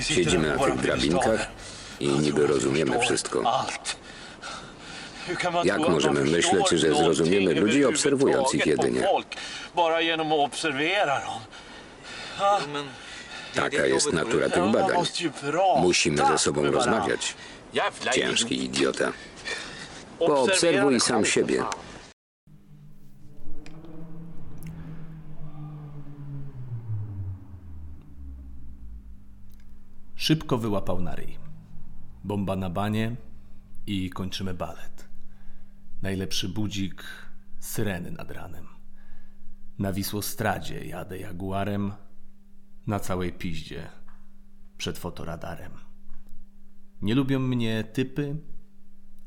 [0.00, 1.46] Siedzimy na tych drabinkach
[2.00, 3.42] i niby rozumiemy wszystko.
[5.64, 9.08] Jak możemy myśleć, że zrozumiemy ludzi obserwując ich jedynie?
[13.54, 14.96] Taka jest natura tych badań.
[15.76, 17.34] Musimy ze sobą rozmawiać.
[18.12, 19.12] Ciężki idiota.
[20.18, 21.64] Poobserwuj sam siebie.
[30.24, 31.38] Szybko wyłapał na ryj.
[32.24, 33.16] Bomba na banie
[33.86, 35.08] i kończymy balet.
[36.02, 37.04] Najlepszy budzik,
[37.58, 38.66] syreny nad ranem.
[39.78, 41.92] Na Wisłostradzie jadę jaguarem,
[42.86, 43.88] na całej piździe,
[44.76, 45.72] przed fotoradarem.
[47.02, 48.36] Nie lubią mnie typy,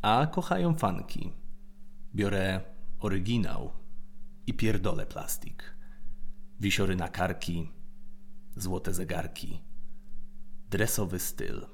[0.02, 1.34] a kochają fanki.
[2.16, 2.62] Biorę
[3.00, 3.72] oryginał
[4.48, 5.64] i pierdolę plastik.
[6.60, 7.72] Wisiory na karki,
[8.56, 9.67] złote zegarki,
[10.70, 11.66] dresowy styl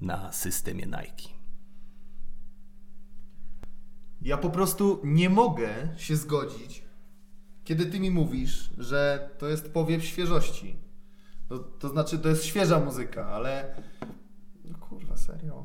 [0.00, 1.40] na systemie Nike.
[4.22, 6.82] Ja po prostu nie mogę się zgodzić,
[7.64, 10.76] kiedy ty mi mówisz, że to jest powiew świeżości.
[11.48, 13.74] To, to znaczy, to jest świeża muzyka, ale.
[14.64, 15.64] No kurwa, serio.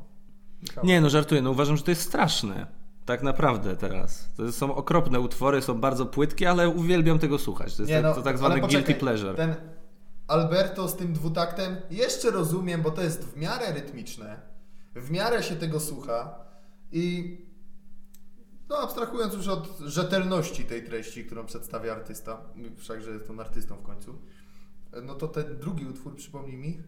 [0.62, 0.84] Michał.
[0.84, 2.66] Nie, no żartuję, no uważam, że to jest straszne.
[3.04, 4.28] Tak naprawdę teraz.
[4.36, 7.76] To są okropne utwory, są bardzo płytkie, ale uwielbiam tego słuchać.
[7.76, 9.34] To jest Nie, tak, to tak zwane poczekaj, guilty pleasure.
[9.34, 9.54] Ten
[10.28, 14.40] Alberto z tym dwutaktem jeszcze rozumiem, bo to jest w miarę rytmiczne.
[14.94, 16.38] W miarę się tego słucha
[16.92, 17.36] i
[18.68, 22.40] no abstrahując już od rzetelności tej treści, którą przedstawia artysta,
[22.76, 24.18] wszakże jest on artystą w końcu,
[25.02, 26.82] no to ten drugi utwór, przypomnij mi.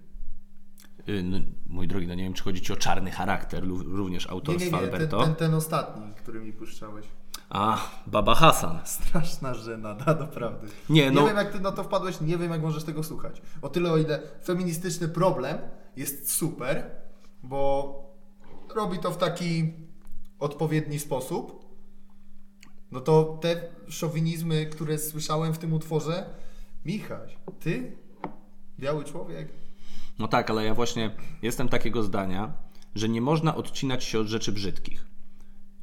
[1.09, 4.29] Y, No, mój drogi, no nie wiem, czy chodzi ci o czarny charakter, również Nie,
[4.29, 5.23] nie, autorstwa nie, ten, Alberto.
[5.25, 7.07] ten, ten ostatni, który mi puszczałeś.
[7.51, 8.81] A, Baba Hasan.
[8.85, 10.67] Straszna żenada, naprawdę.
[10.89, 13.43] Nie, no- nie wiem, jak ty na to wpadłeś, nie wiem, jak możesz tego słuchać.
[13.63, 15.59] O tyle, o ile feministyczny problem
[15.97, 16.91] jest super,
[17.43, 17.95] bo
[18.75, 19.73] robi to w taki
[20.39, 21.65] odpowiedni sposób,
[22.91, 26.27] no to te szowinizmy, które słyszałem w tym utworze,
[26.85, 27.97] Michaś, ty,
[28.79, 29.49] biały człowiek,
[30.19, 32.53] No tak, ale ja właśnie jestem takiego zdania,
[32.95, 35.08] że nie można odcinać się od rzeczy brzydkich.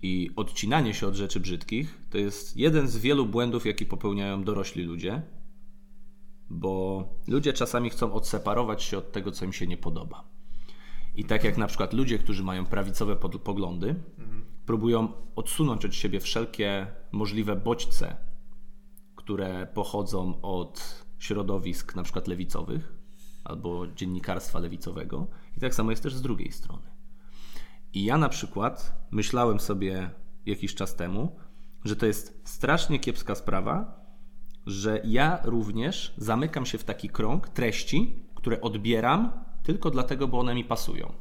[0.01, 4.83] I odcinanie się od rzeczy brzydkich to jest jeden z wielu błędów, jaki popełniają dorośli
[4.83, 5.21] ludzie,
[6.49, 10.23] bo ludzie czasami chcą odseparować się od tego, co im się nie podoba.
[11.15, 13.95] I tak jak na przykład ludzie, którzy mają prawicowe poglądy,
[14.65, 18.15] próbują odsunąć od siebie wszelkie możliwe bodźce,
[19.15, 22.93] które pochodzą od środowisk na przykład lewicowych
[23.43, 25.27] albo dziennikarstwa lewicowego.
[25.57, 26.94] I tak samo jest też z drugiej strony.
[27.95, 30.09] I ja na przykład myślałem sobie
[30.45, 31.35] jakiś czas temu,
[31.85, 34.05] że to jest strasznie kiepska sprawa,
[34.65, 39.31] że ja również zamykam się w taki krąg treści, które odbieram
[39.63, 41.13] tylko dlatego, bo one mi pasują.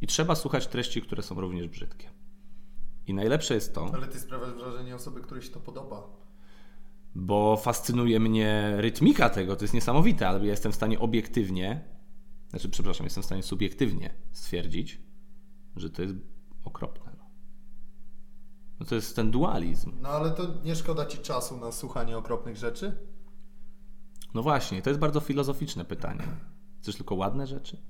[0.00, 2.10] I trzeba słuchać treści, które są również brzydkie.
[3.06, 6.02] I najlepsze jest to, ale ty sprawiasz wrażenie osoby, której się to podoba.
[7.14, 11.84] bo fascynuje mnie rytmika tego, to jest niesamowite, ale ja jestem w stanie obiektywnie,
[12.50, 15.05] znaczy przepraszam, jestem w stanie subiektywnie stwierdzić,
[15.76, 16.14] że to jest
[16.64, 17.12] okropne.
[17.18, 17.24] No,
[18.80, 19.92] no to jest ten dualizm.
[20.00, 22.96] No ale to nie szkoda ci czasu na słuchanie okropnych rzeczy?
[24.34, 26.26] No właśnie, to jest bardzo filozoficzne pytanie.
[26.82, 27.82] Chcesz tylko ładne rzeczy?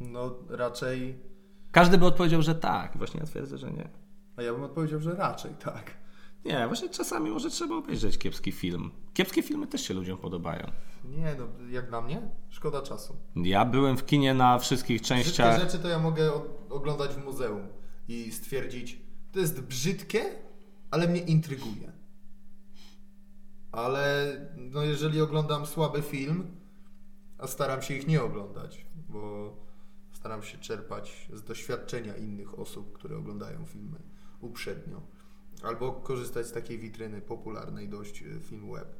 [0.00, 1.32] No raczej
[1.72, 2.98] Każdy by odpowiedział, że tak.
[2.98, 3.88] Właśnie ja twierdzę, że nie.
[4.36, 6.01] A ja bym odpowiedział, że raczej tak.
[6.44, 8.90] Nie, właśnie czasami może trzeba obejrzeć kiepski film.
[9.14, 10.70] Kiepskie filmy też się ludziom podobają.
[11.04, 13.16] Nie, no jak dla mnie, szkoda czasu.
[13.36, 15.60] Ja byłem w kinie na wszystkich częściach.
[15.60, 16.32] rzeczy to ja mogę
[16.70, 17.68] oglądać w muzeum
[18.08, 18.98] i stwierdzić,
[19.32, 20.24] to jest brzydkie,
[20.90, 21.92] ale mnie intryguje.
[23.72, 26.56] Ale no jeżeli oglądam słaby film,
[27.38, 29.52] a staram się ich nie oglądać, bo
[30.12, 33.98] staram się czerpać z doświadczenia innych osób, które oglądają filmy
[34.40, 35.00] uprzednio.
[35.62, 38.94] Albo korzystać z takiej witryny popularnej dość y, Film Web,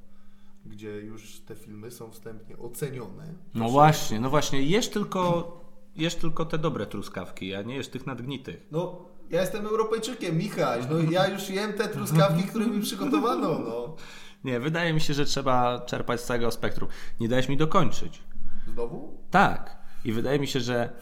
[0.66, 3.34] gdzie już te filmy są wstępnie ocenione.
[3.54, 4.62] No właśnie, no właśnie.
[4.62, 5.52] Jesz tylko,
[5.96, 8.66] jesz tylko te dobre truskawki, a nie jesz tych nadgnitych.
[8.70, 10.80] No, ja jestem Europejczykiem, Michał.
[10.90, 13.96] No ja już jem te truskawki, które mi przygotowano, no.
[14.44, 16.88] Nie, wydaje mi się, że trzeba czerpać z całego spektrum.
[17.20, 18.22] Nie dałeś mi dokończyć.
[18.74, 19.18] Znowu?
[19.30, 19.82] Tak.
[20.04, 20.92] I wydaje mi się, że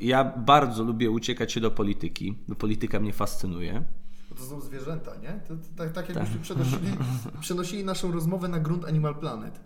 [0.00, 3.84] ja bardzo lubię uciekać się do polityki, bo polityka mnie fascynuje.
[4.30, 5.40] Bo to są zwierzęta, nie?
[5.48, 6.88] To, to, tak, tak jakbyśmy przenosili,
[7.40, 9.60] przenosili naszą rozmowę na grunt Animal Planet.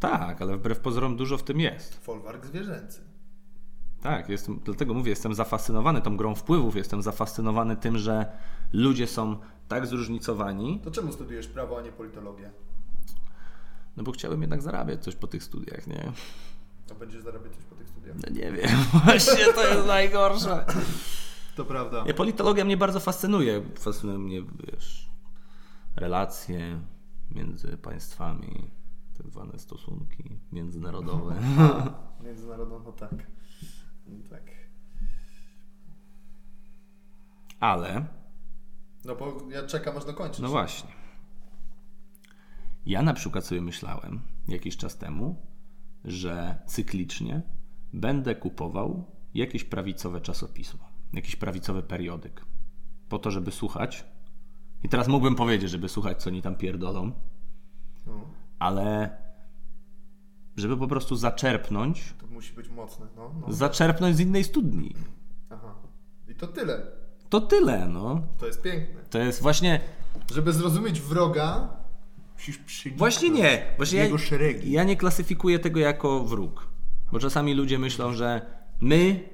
[0.00, 1.94] Tak, ale wbrew pozorom dużo w tym jest.
[2.04, 3.00] Folwark zwierzęcy.
[4.02, 8.26] Tak, jestem, dlatego mówię, jestem zafascynowany tą grą wpływów, jestem zafascynowany tym, że
[8.72, 9.36] ludzie są
[9.68, 12.50] tak zróżnicowani, To czemu studiujesz prawo, a nie politologię?
[13.96, 16.12] no bo chciałbym jednak zarabiać coś po tych studiach, nie?
[16.90, 18.16] A będziesz zarabiać coś po tych studiach?
[18.16, 18.70] No nie wiem,
[19.04, 20.64] właśnie to jest najgorsze.
[21.56, 22.04] To prawda.
[22.04, 23.62] Nie, politologia mnie bardzo fascynuje.
[23.78, 25.10] Fascynują mnie, wiesz,
[25.96, 26.80] relacje
[27.30, 28.70] między państwami,
[29.18, 31.36] tak zwane stosunki międzynarodowe.
[32.24, 33.26] Międzynarodowo, no tak.
[34.06, 34.42] No tak.
[37.60, 38.06] Ale,
[39.04, 40.38] No bo ja czekam aż dokończysz.
[40.40, 40.90] no właśnie.
[42.86, 45.46] Ja na przykład sobie myślałem jakiś czas temu,
[46.04, 47.42] że cyklicznie
[47.92, 49.04] będę kupował
[49.34, 52.44] jakieś prawicowe czasopismo, jakiś prawicowy periodyk,
[53.08, 54.04] po to, żeby słuchać.
[54.82, 57.12] I teraz mógłbym powiedzieć, żeby słuchać, co oni tam pierdolą,
[58.06, 58.20] No,
[58.58, 59.16] ale
[60.56, 63.06] żeby po prostu zaczerpnąć, to musi być mocne.
[63.16, 63.52] No, no.
[63.52, 64.94] zaczerpnąć z innej studni.
[65.50, 65.74] Aha.
[66.28, 66.82] I to tyle.
[67.28, 68.22] To tyle, no.
[68.38, 69.00] To jest piękne.
[69.10, 69.80] To jest właśnie.
[70.34, 71.68] Żeby zrozumieć wroga,
[72.34, 73.74] musisz przyjść Właśnie nie.
[73.76, 74.72] Właśnie ja, jego szeregi.
[74.72, 76.68] ja nie klasyfikuję tego jako wróg.
[77.12, 78.46] Bo czasami ludzie myślą, że
[78.80, 79.28] my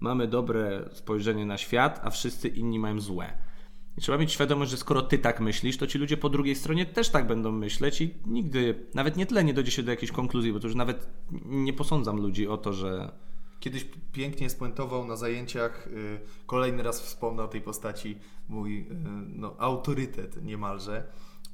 [0.00, 3.32] mamy dobre spojrzenie na świat, a wszyscy inni mają złe.
[3.98, 6.86] I trzeba mieć świadomość, że skoro ty tak myślisz, to ci ludzie po drugiej stronie
[6.86, 10.52] też tak będą myśleć i nigdy, nawet nie tyle nie dojdzie się do jakiejś konkluzji,
[10.52, 11.08] bo to już nawet
[11.44, 13.12] nie posądzam ludzi o to, że
[13.60, 18.18] Kiedyś pięknie spuentował na zajęciach, y, kolejny raz wspomnę o tej postaci,
[18.48, 18.84] mój y,
[19.28, 21.06] no, autorytet niemalże,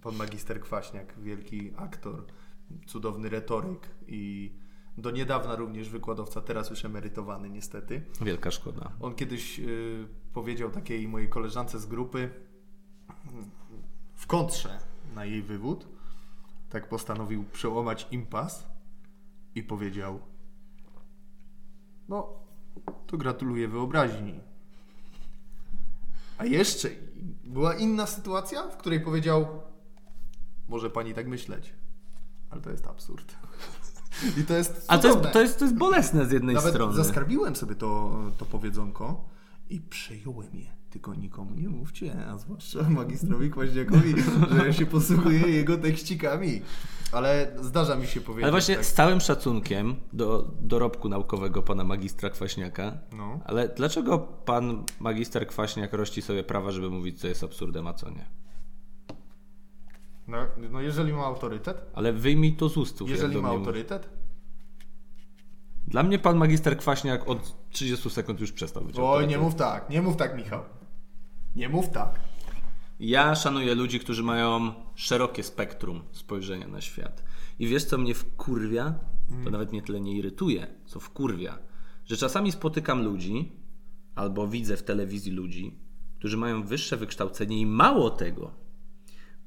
[0.02, 2.24] pan magister Kwaśniak, wielki aktor,
[2.86, 4.52] cudowny retoryk i
[4.98, 8.02] do niedawna również wykładowca, teraz już emerytowany niestety.
[8.20, 8.90] wielka szkoda.
[9.00, 12.30] On kiedyś y, powiedział takiej mojej koleżance z grupy
[14.14, 14.78] w kontrze
[15.14, 15.86] na jej wywód,
[16.70, 18.66] tak postanowił przełamać impas
[19.54, 20.20] i powiedział
[22.08, 22.28] no,
[23.06, 24.40] to gratuluję wyobraźni.
[26.38, 26.88] A jeszcze
[27.44, 29.46] była inna sytuacja, w której powiedział
[30.68, 31.74] może pani tak myśleć,
[32.50, 33.36] ale to jest absurd.
[34.40, 36.94] I to jest A to jest, to jest, to jest bolesne z jednej Nawet strony.
[36.94, 39.24] zaskarbiłem sobie to, to powiedzonko
[39.70, 40.66] i przejąłem je.
[40.90, 44.14] Tylko nikomu nie mówcie, a zwłaszcza magistrowi Kwaśniakowi,
[44.58, 46.62] że ja się posłuchuję jego tekścikami.
[47.12, 48.42] Ale zdarza mi się powiedzieć.
[48.44, 53.40] Ale właśnie tak, z całym szacunkiem do dorobku naukowego pana magistra Kwaśniaka, No.
[53.44, 58.10] ale dlaczego pan magister Kwaśniak rości sobie prawa, żeby mówić, co jest absurdem, a co
[58.10, 58.24] nie?
[60.28, 63.10] No, no jeżeli ma autorytet, Ale wyjmij to z ustów.
[63.10, 64.08] jeżeli ma mnie autorytet.
[65.86, 69.90] Dla mnie pan magister Kwaśniak od 30 sekund już przestał być oj nie mów tak,
[69.90, 70.62] nie mów tak Michał.
[71.56, 72.20] Nie mów tak.
[73.00, 77.24] Ja szanuję ludzi, którzy mają szerokie spektrum spojrzenia na świat.
[77.58, 78.94] I wiesz, co mnie wkurwia?
[79.44, 81.58] To nawet nie tyle nie irytuje, co wkurwia.
[82.04, 83.52] Że czasami spotykam ludzi,
[84.14, 85.78] albo widzę w telewizji ludzi,
[86.18, 88.50] którzy mają wyższe wykształcenie i mało tego,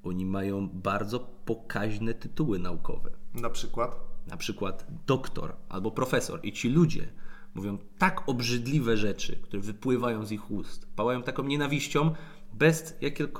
[0.04, 3.12] oni mają bardzo pokaźne tytuły naukowe.
[3.34, 3.96] Na przykład.
[4.28, 6.40] Na przykład doktor albo profesor.
[6.44, 7.08] I ci ludzie
[7.56, 12.12] mówią tak obrzydliwe rzeczy, które wypływają z ich ust, pałają taką nienawiścią,
[12.54, 12.98] bez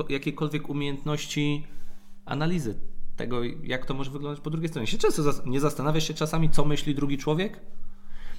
[0.10, 1.68] jakiejkolwiek umiejętności
[2.26, 2.80] analizy
[3.16, 4.88] tego, jak to może wyglądać po drugiej stronie.
[4.88, 7.62] Się często nie zastanawiasz się czasami, co myśli drugi człowiek?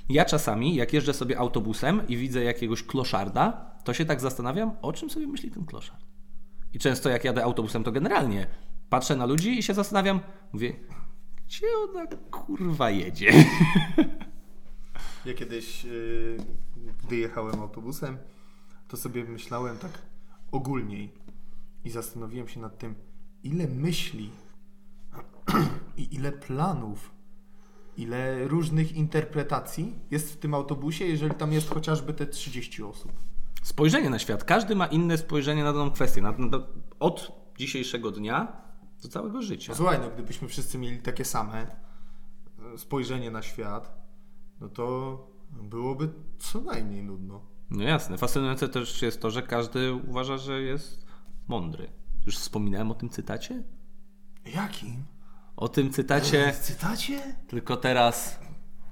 [0.09, 4.93] Ja czasami, jak jeżdżę sobie autobusem i widzę jakiegoś kloszarda, to się tak zastanawiam, o
[4.93, 6.08] czym sobie myśli ten kloszard.
[6.75, 8.47] I często jak jadę autobusem, to generalnie
[8.91, 10.21] patrzę na ludzi i się zastanawiam,
[10.53, 10.73] mówię,
[11.47, 13.33] gdzie ona kurwa jedzie?
[15.25, 16.37] Ja kiedyś, yy,
[17.05, 18.19] gdy jechałem autobusem,
[18.89, 20.03] to sobie myślałem tak
[20.53, 21.13] ogólniej
[21.85, 22.95] i zastanowiłem się nad tym,
[23.43, 24.31] ile myśli
[25.97, 27.11] i ile planów,
[27.97, 33.13] ile różnych interpretacji jest w tym autobusie, jeżeli tam jest chociażby te 30 osób.
[33.63, 34.45] Spojrzenie na świat.
[34.45, 36.23] Każdy ma inne spojrzenie na daną kwestię.
[36.23, 36.59] Na, na,
[37.01, 38.63] od dzisiejszego dnia
[39.03, 39.75] do całego życia.
[39.75, 41.67] Słuchaj, no gdybyśmy wszyscy mieli takie same
[42.75, 43.97] e, spojrzenie na świat,
[44.61, 45.19] no to
[45.53, 47.41] byłoby co najmniej nudno.
[47.71, 48.19] No jasne.
[48.19, 51.07] Fascynujące też jest to, że każdy uważa, że jest
[51.49, 51.91] mądry.
[52.27, 53.63] Już wspominałem o tym cytacie?
[54.55, 55.05] Jakim?
[55.57, 57.37] O tym cytacie, cytacie?
[57.49, 58.39] tylko teraz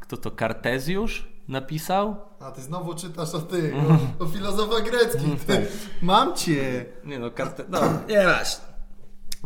[0.01, 2.17] kto to Kartezjusz napisał?
[2.41, 3.73] A ty znowu czytasz o ty,
[4.21, 5.37] o, o filozofa greckim.
[5.47, 5.67] Ty.
[6.03, 6.87] Mam cię.
[7.05, 7.65] Nie no, Karte...
[7.69, 8.57] no nie masz.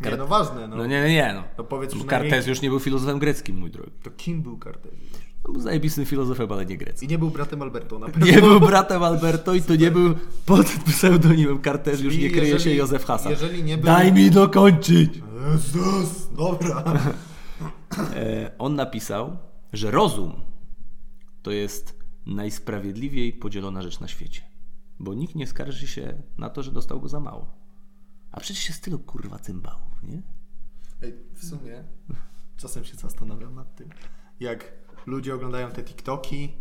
[0.04, 0.76] Nie, no ważne, no.
[0.76, 1.32] No nie, nie, nie.
[1.34, 1.42] No.
[1.56, 3.90] To powiedz Bo przynajmniej- Kartezjusz nie był filozofem greckim, mój drogi.
[4.02, 5.10] To kim był Kartezjusz?
[5.46, 7.08] No, był zajebistym filozofem, ale nie greckim.
[7.08, 8.26] I nie był bratem Alberto na pewno.
[8.26, 10.14] Nie był bratem Alberto i to nie był
[10.46, 13.32] pod pseudonimem Kartezjusz, Czyli nie kryje się Józef Hasan.
[13.32, 15.10] jeżeli nie był- Daj mi dokończyć!
[15.52, 16.84] Jezus, dobra.
[18.16, 19.36] E, on napisał,
[19.72, 20.32] że rozum
[21.42, 24.42] to jest najsprawiedliwiej podzielona rzecz na świecie.
[24.98, 27.54] Bo nikt nie skarży się na to, że dostał go za mało.
[28.32, 30.22] A przecież jest tylu kurwa cymbałów, nie?
[31.02, 31.84] Ej, w sumie
[32.56, 33.88] czasem się zastanawiam nad tym,
[34.40, 34.72] jak
[35.06, 36.54] ludzie oglądają te TikToki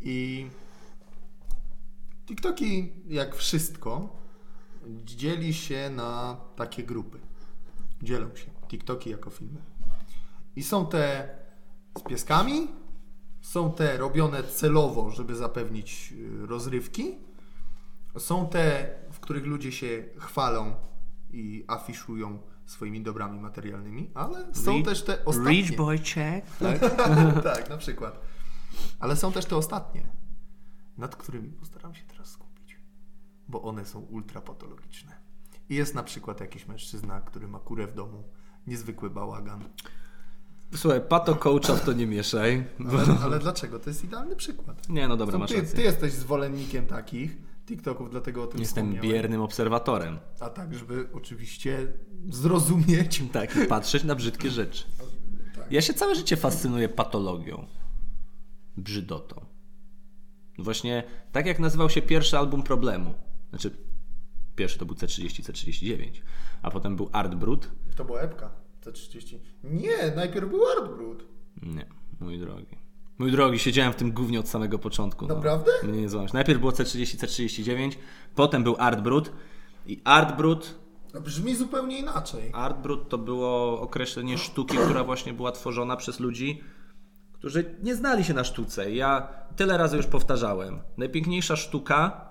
[0.00, 0.46] i
[2.26, 4.16] TikToki, jak wszystko,
[5.04, 7.18] dzieli się na takie grupy.
[8.02, 8.50] Dzielą się.
[8.68, 9.60] TikToki jako filmy.
[10.56, 11.28] I są te
[11.98, 12.68] z pieskami,
[13.46, 17.18] są te robione celowo, żeby zapewnić y, rozrywki.
[18.18, 20.74] Są te, w których ludzie się chwalą
[21.30, 25.50] i afiszują swoimi dobrami materialnymi, ale są też te ostatnie.
[25.50, 26.46] Rich boy check.
[26.58, 26.78] Tak?
[27.54, 28.20] tak, na przykład.
[29.00, 30.06] Ale są też te ostatnie,
[30.96, 32.80] nad którymi postaram się teraz skupić,
[33.48, 35.16] bo one są ultrapatologiczne.
[35.68, 38.24] I jest na przykład jakiś mężczyzna, który ma kurę w domu,
[38.66, 39.64] niezwykły bałagan.
[40.74, 42.64] Słuchaj, pato coacha w to nie mieszaj.
[42.90, 43.78] Ale, ale dlaczego?
[43.78, 44.88] To jest idealny przykład.
[44.88, 45.76] Nie, no dobra, Są- masz ty, rację.
[45.76, 50.18] ty jesteś zwolennikiem takich TikToków, dlatego o tym Jestem biernym obserwatorem.
[50.40, 51.86] A tak, żeby oczywiście
[52.30, 53.22] zrozumieć.
[53.32, 54.84] Tak, i patrzeć na brzydkie rzeczy.
[55.70, 57.66] Ja się całe życie fascynuję patologią.
[58.76, 59.46] Brzydotą.
[60.58, 63.14] Właśnie tak jak nazywał się pierwszy album Problemu.
[63.50, 63.70] Znaczy,
[64.56, 66.10] pierwszy to był C30, C39,
[66.62, 67.70] a potem był Art Brut.
[67.96, 68.50] To była epka.
[68.90, 69.38] T30.
[69.64, 71.24] Nie, najpierw był Artbrut.
[71.62, 71.86] Nie,
[72.20, 72.76] mój drogi.
[73.18, 75.26] Mój drogi, siedziałem w tym gównie od samego początku.
[75.26, 75.70] Naprawdę?
[75.82, 75.88] No.
[75.88, 76.32] Mnie nie złamać.
[76.32, 77.92] Najpierw było C30, C39,
[78.34, 79.32] potem był Art Brut
[79.86, 80.74] i Art Brut
[81.14, 82.50] No, brzmi zupełnie inaczej.
[82.52, 86.60] Art Brut to było określenie sztuki, która właśnie była tworzona przez ludzi,
[87.32, 88.92] którzy nie znali się na sztuce.
[88.92, 90.80] Ja tyle razy już powtarzałem.
[90.96, 92.28] Najpiękniejsza sztuka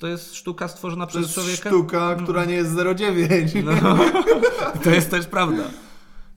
[0.00, 1.70] to jest sztuka stworzona To przez jest człowieka.
[1.70, 3.52] sztuka, która nie jest 09.
[3.64, 3.98] No,
[4.84, 5.62] to jest też prawda.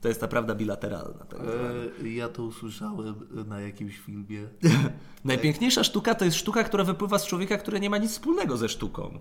[0.00, 1.24] To jest ta prawda bilateralna.
[1.24, 1.58] Tak zwana.
[2.04, 3.14] E, ja to usłyszałem
[3.46, 4.48] na jakimś filmie.
[5.24, 8.68] Najpiękniejsza sztuka to jest sztuka, która wypływa z człowieka, który nie ma nic wspólnego ze
[8.68, 9.18] sztuką.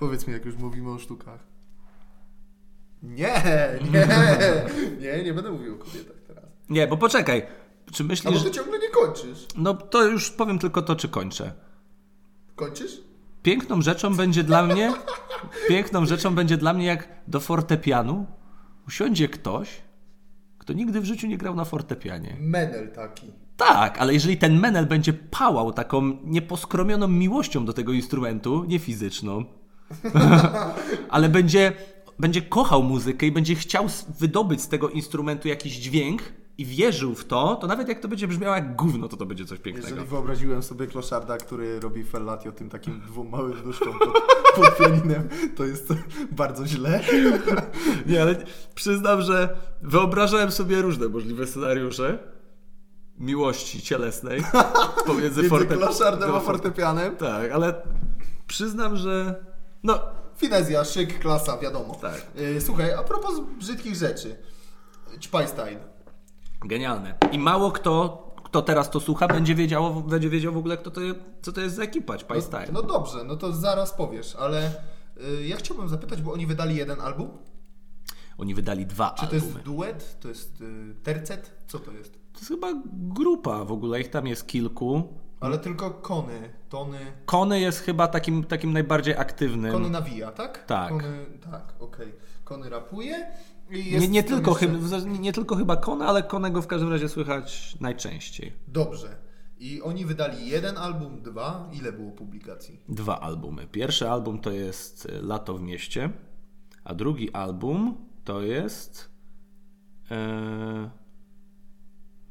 [0.00, 1.40] Powiedz mi, jak już mówimy o sztukach.
[3.02, 3.42] Nie,
[3.92, 4.08] nie,
[5.00, 6.44] nie, nie będę mówił o kobietach teraz.
[6.68, 7.46] Nie, bo poczekaj.
[7.92, 8.42] Czy A bo myślisz...
[8.42, 9.46] ty ciągle nie kończysz.
[9.56, 11.52] No to już powiem tylko to, czy kończę.
[12.56, 13.11] Kończysz?
[13.42, 14.92] Piękną rzeczą będzie dla mnie,
[15.68, 18.26] piękną rzeczą będzie dla mnie, jak do fortepianu
[18.88, 19.68] usiądzie ktoś,
[20.58, 22.36] kto nigdy w życiu nie grał na fortepianie.
[22.40, 23.32] Menel taki.
[23.56, 29.44] Tak, ale jeżeli ten menel będzie pałał taką nieposkromioną miłością do tego instrumentu, nie fizyczną,
[31.10, 31.72] ale będzie,
[32.18, 33.86] będzie kochał muzykę i będzie chciał
[34.18, 36.22] wydobyć z tego instrumentu jakiś dźwięk
[36.58, 39.44] i wierzył w to, to nawet jak to będzie brzmiało jak gówno, to to będzie
[39.44, 39.88] coś pięknego.
[39.88, 44.22] Jeżeli wyobraziłem sobie kloszarda, który robi fellatio tym takim dwóm małym nóżką pod,
[44.56, 45.88] pod pianinem, to jest
[46.32, 47.00] bardzo źle.
[48.06, 48.36] Nie, ale
[48.74, 52.18] przyznam, że wyobrażałem sobie różne możliwe scenariusze
[53.18, 54.44] miłości cielesnej
[55.06, 57.16] pomiędzy Między forte- kloszardem a fortepianem.
[57.16, 57.74] Tak, ale
[58.46, 59.44] przyznam, że
[59.82, 59.98] no,
[60.36, 61.94] Finezja, szyk, klasa, wiadomo.
[61.94, 62.26] Tak.
[62.38, 64.36] Y, Słuchaj, a propos brzydkich rzeczy.
[65.20, 65.91] Ćpaj style.
[66.64, 67.14] Genialne.
[67.32, 71.00] I mało kto, kto teraz to słucha, będzie wiedział, będzie wiedział w ogóle, kto to,
[71.42, 72.68] co to jest za ekipa, Pie No, Style.
[72.72, 74.70] no dobrze, no to zaraz powiesz, ale
[75.40, 77.28] y, ja chciałbym zapytać, bo oni wydali jeden album.
[78.38, 79.52] Oni wydali dwa Czy to albumy.
[79.52, 80.16] jest duet?
[80.20, 81.50] To jest y, tercet?
[81.66, 82.12] Co to jest?
[82.12, 85.02] To jest chyba grupa w ogóle, ich tam jest kilku.
[85.40, 86.98] Ale tylko Kony, Tony.
[87.26, 89.72] Kony jest chyba takim, takim najbardziej aktywnym.
[89.72, 90.64] Kony nawija, tak?
[90.66, 90.88] Tak.
[90.90, 92.12] Kony, tak, okej.
[92.44, 93.26] Kony rapuje.
[93.72, 97.08] Nie, nie, tylko jeszcze- chyba, nie, nie tylko chyba Kona, ale Konego w każdym razie
[97.08, 98.52] słychać najczęściej.
[98.68, 99.16] Dobrze.
[99.58, 101.70] I oni wydali jeden album, dwa.
[101.72, 102.80] Ile było publikacji?
[102.88, 103.66] Dwa albumy.
[103.66, 106.10] Pierwszy album to jest e, Lato w mieście,
[106.84, 109.10] a drugi album to jest.
[110.10, 110.90] E...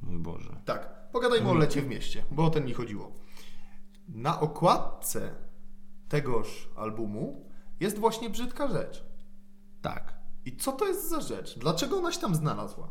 [0.01, 0.61] Mój Boże.
[0.65, 3.11] Tak, pogadajmy o lecie w mieście, bo o ten mi chodziło.
[4.07, 5.35] Na okładce
[6.09, 7.45] tegoż albumu
[7.79, 9.03] jest właśnie brzydka rzecz.
[9.81, 10.20] Tak.
[10.45, 11.59] I co to jest za rzecz?
[11.59, 12.87] Dlaczego ona się tam znalazła?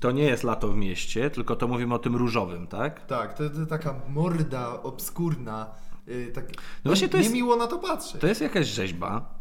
[0.00, 3.06] To nie jest Lato w mieście, tylko to mówimy o tym różowym, tak?
[3.06, 5.70] Tak, to, to taka morda obskurna.
[6.06, 6.44] Yy, tak,
[6.84, 8.20] no właśnie to jest- Niemiło na to patrzeć.
[8.20, 9.34] To jest jakaś rzeźba.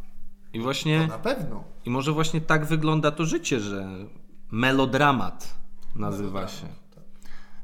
[0.54, 1.08] I właśnie.
[1.08, 1.64] Na pewno.
[1.86, 3.88] I może właśnie tak wygląda to życie, że
[4.52, 5.56] melodramat
[5.96, 6.68] nazywa się.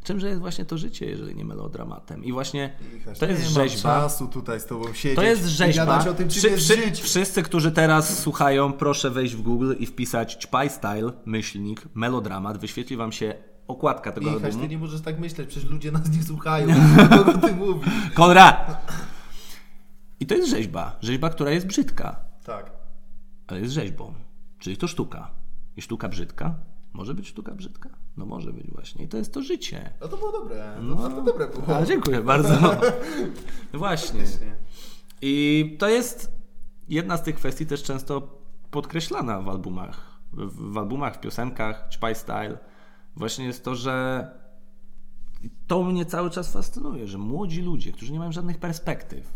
[0.03, 2.23] Czymże jest właśnie to życie, jeżeli nie melodramatem?
[2.23, 2.73] I właśnie
[3.19, 3.89] to jest nie rzeźba.
[3.93, 5.15] Mam czasu tutaj z tobą siedzieć.
[5.15, 6.09] To jest rzeźba.
[6.09, 7.03] o tym, Wszy- jest wszy- życie.
[7.03, 12.57] wszyscy, którzy teraz słuchają, proszę wejść w Google i wpisać Ćpaj Style, myślnik, melodramat.
[12.57, 13.33] Wyświetli wam się
[13.67, 14.63] okładka tego Michaś, albumu.
[14.63, 16.67] ty nie możesz tak myśleć, przecież ludzie nas nie słuchają.
[17.09, 17.87] Kogo ty mówisz?
[18.13, 18.87] Konrad!
[20.19, 20.97] I to jest rzeźba.
[21.01, 22.15] Rzeźba, która jest brzydka,
[22.45, 22.71] Tak.
[23.47, 24.13] ale jest rzeźbą.
[24.59, 25.31] Czyli to sztuka.
[25.77, 26.55] I sztuka brzydka?
[26.93, 27.89] Może być sztuka brzydka?
[28.17, 29.05] No może być właśnie.
[29.05, 29.93] I to jest to życie.
[30.01, 30.73] No to było dobre.
[30.89, 31.75] To bardzo dobre było.
[31.77, 32.61] A, dziękuję bardzo.
[33.73, 34.23] No Właśnie.
[35.21, 36.31] I to jest
[36.89, 38.39] jedna z tych kwestii też często
[38.71, 40.21] podkreślana w albumach.
[40.33, 42.57] W, w albumach, w piosenkach, Ćpaj Style.
[43.15, 44.27] właśnie jest to, że
[45.67, 49.33] to mnie cały czas fascynuje, że młodzi ludzie, którzy nie mają żadnych perspektyw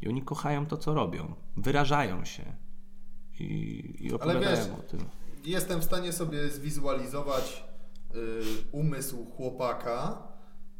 [0.00, 2.42] i oni kochają to, co robią, wyrażają się
[3.40, 5.00] i, i opowiadają wiesz, o tym.
[5.44, 7.64] Jestem w stanie sobie zwizualizować
[8.14, 8.16] y,
[8.72, 10.22] umysł chłopaka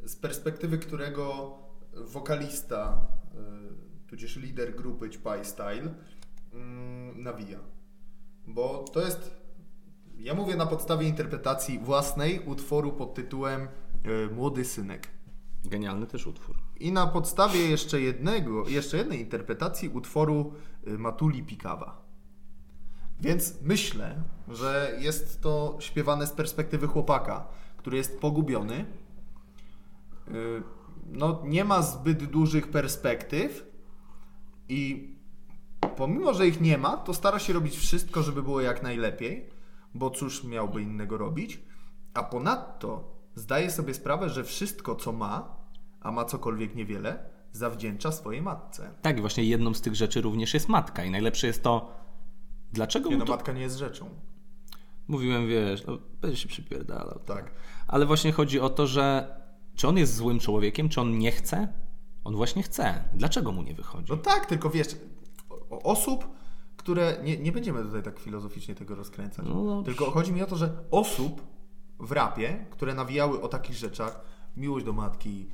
[0.04, 1.58] z perspektywy którego
[1.92, 3.06] wokalista,
[4.04, 6.56] y, tudzież lider grupy Ćpaj Style y,
[7.14, 7.58] nawija.
[8.46, 9.36] Bo to jest,
[10.18, 13.68] ja mówię na podstawie interpretacji własnej utworu pod tytułem
[14.06, 15.08] y, Młody Synek.
[15.64, 16.56] Genialny też utwór.
[16.80, 20.52] I na podstawie jeszcze jednego, jeszcze jednej interpretacji utworu
[20.86, 22.03] y, Matuli Pikawa.
[23.20, 28.84] Więc myślę, że jest to śpiewane z perspektywy chłopaka, który jest pogubiony.
[30.28, 30.62] Y,
[31.06, 33.66] No, nie ma zbyt dużych perspektyw
[34.68, 35.10] i
[35.96, 39.50] pomimo, że ich nie ma, to stara się robić wszystko, żeby było jak najlepiej,
[39.94, 41.60] bo cóż miałby innego robić.
[42.14, 45.56] A ponadto zdaje sobie sprawę, że wszystko, co ma,
[46.00, 48.94] a ma cokolwiek niewiele, zawdzięcza swojej matce.
[49.02, 51.04] Tak, właśnie jedną z tych rzeczy również jest matka.
[51.04, 51.92] I najlepsze jest to,
[52.74, 53.32] dlaczego Nie mu no, to...
[53.32, 54.08] matka nie jest rzeczą.
[55.08, 57.20] Mówiłem, wiesz, no, będzie się przypierdalał.
[57.26, 57.50] Tak.
[57.88, 59.36] Ale właśnie chodzi o to, że
[59.74, 61.68] czy on jest złym człowiekiem, czy on nie chce?
[62.24, 63.04] On właśnie chce.
[63.14, 64.12] Dlaczego mu nie wychodzi?
[64.12, 64.96] No tak, tylko wiesz,
[65.70, 66.28] osób,
[66.76, 67.16] które.
[67.22, 69.46] Nie, nie będziemy tutaj tak filozoficznie tego rozkręcać.
[69.48, 69.84] No dobrze.
[69.84, 71.42] tylko chodzi mi o to, że osób
[72.00, 74.20] w rapie, które nawijały o takich rzeczach,
[74.56, 75.48] miłość do matki,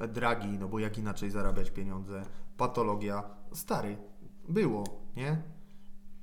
[0.00, 2.22] y, dragi, no bo jak inaczej zarabiać pieniądze,
[2.56, 3.96] patologia, stary,
[4.48, 4.84] było,
[5.16, 5.42] nie?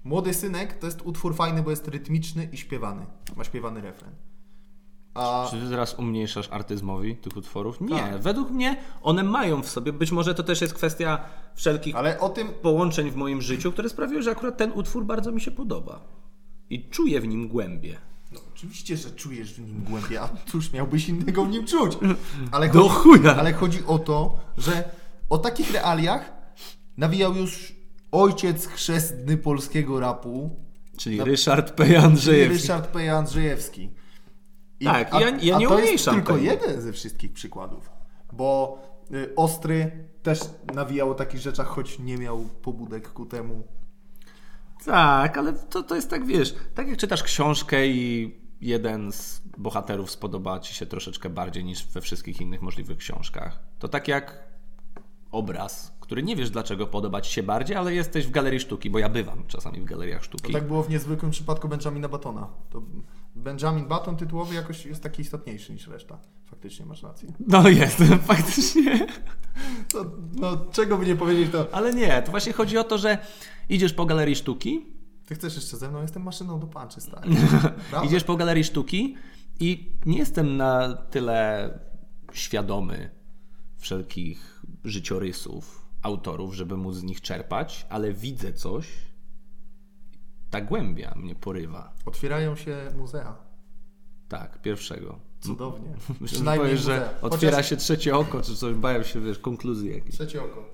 [0.04, 3.06] Młody synek to jest utwór fajny, bo jest rytmiczny i śpiewany.
[3.36, 4.10] Ma śpiewany refren.
[5.14, 7.82] A Czy ty teraz umniejszasz artyzmowi tych utworów?
[7.82, 7.96] Nie.
[8.00, 8.22] Tak.
[8.22, 11.20] Według mnie one mają w sobie, być może to też jest kwestia
[11.56, 15.32] wszelkich ale o tym połączeń w moim życiu, które sprawiły, że akurat ten utwór bardzo
[15.32, 16.00] mi się podoba.
[16.70, 17.98] I czuję w nim głębie.
[18.32, 21.98] No, oczywiście, że czujesz w nim głębiej, a cóż miałbyś innego w nim czuć?
[22.52, 23.36] Ale Do chodzi, chuja!
[23.36, 24.90] ale chodzi o to, że
[25.30, 26.32] o takich realiach
[26.98, 27.76] nawijał już
[28.14, 30.56] ojciec chrzestny polskiego rapu,
[30.98, 32.00] Czyli No, Ryszard P.
[32.00, 32.54] Andrzejewski.
[32.62, 33.18] Ryszard P.
[33.18, 33.90] Andrzejewski.
[34.80, 36.46] I, Tak, ja- ja a nie to jest tylko tego.
[36.46, 37.90] jeden ze wszystkich przykładów,
[38.34, 38.80] bo
[39.14, 39.92] y, Ostry
[40.24, 40.40] też
[40.74, 43.64] nawijał o takich rzeczach, choć nie miał pobudek ku temu.
[44.86, 50.12] Tak, ale to, to jest tak, wiesz, tak jak czytasz książkę i jeden z bohaterów
[50.12, 53.60] spodoba ci się troszeczkę bardziej niż we wszystkich innych możliwych książkach.
[53.80, 54.44] To tak jak
[55.32, 59.00] obraz, który nie wiesz dlaczego podoba ci się bardziej, ale jesteś w galerii sztuki, bo
[59.00, 60.54] ja bywam czasami w galeriach To sztuki.
[60.54, 62.48] tak było w niezwykłym przypadku Benjamina Batona.
[62.70, 62.84] To
[63.36, 66.20] Benjamin Baton tytułowy jakoś jest taki istotniejszy niż reszta.
[66.46, 67.34] Faktycznie masz rację.
[67.48, 67.98] No jest,
[68.34, 69.08] faktycznie.
[69.94, 73.18] No, no czego by nie powiedzieć, to Ale nie, to właśnie chodzi o to, że
[73.70, 74.86] idziesz po galerii sztuki,
[75.26, 76.02] ty chcesz jeszcze ze mną?
[76.02, 77.30] Jestem maszyną do panczy, stary.
[78.06, 79.16] Idziesz po galerii sztuki
[79.60, 81.70] i nie jestem na tyle
[82.34, 83.10] świadomy
[83.78, 88.88] wszelkich życiorysów autorów, żeby móc z nich czerpać, ale widzę coś,
[90.50, 91.94] ta głębia mnie porywa.
[92.06, 93.36] Otwierają się muzea.
[94.28, 95.20] Tak, pierwszego.
[95.42, 95.96] Cudownie.
[96.22, 100.16] Myślę, powiesz, że otwiera Chociaż- się trzecie oko, czy coś, bałem się, wiesz, konkluzji jakiejś.
[100.16, 100.66] Trzecie oko.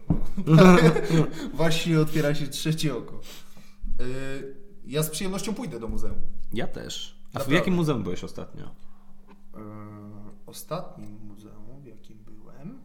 [1.53, 3.21] Właśnie otwiera się trzecie oko.
[3.99, 6.21] Yy, ja z przyjemnością pójdę do muzeum.
[6.53, 7.19] Ja też.
[7.27, 7.55] A w Naprawdę.
[7.55, 8.63] jakim muzeum byłeś ostatnio?
[8.63, 9.61] Yy,
[10.45, 12.79] ostatnim muzeum, w jakim byłem,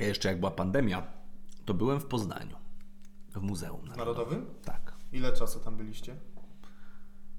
[0.00, 1.06] Ja jeszcze jak była pandemia,
[1.64, 2.56] to byłem w Poznaniu.
[3.34, 3.98] W Muzeum Narodowym.
[3.98, 4.46] Narodowym?
[4.64, 4.94] Tak.
[5.12, 6.16] Ile czasu tam byliście?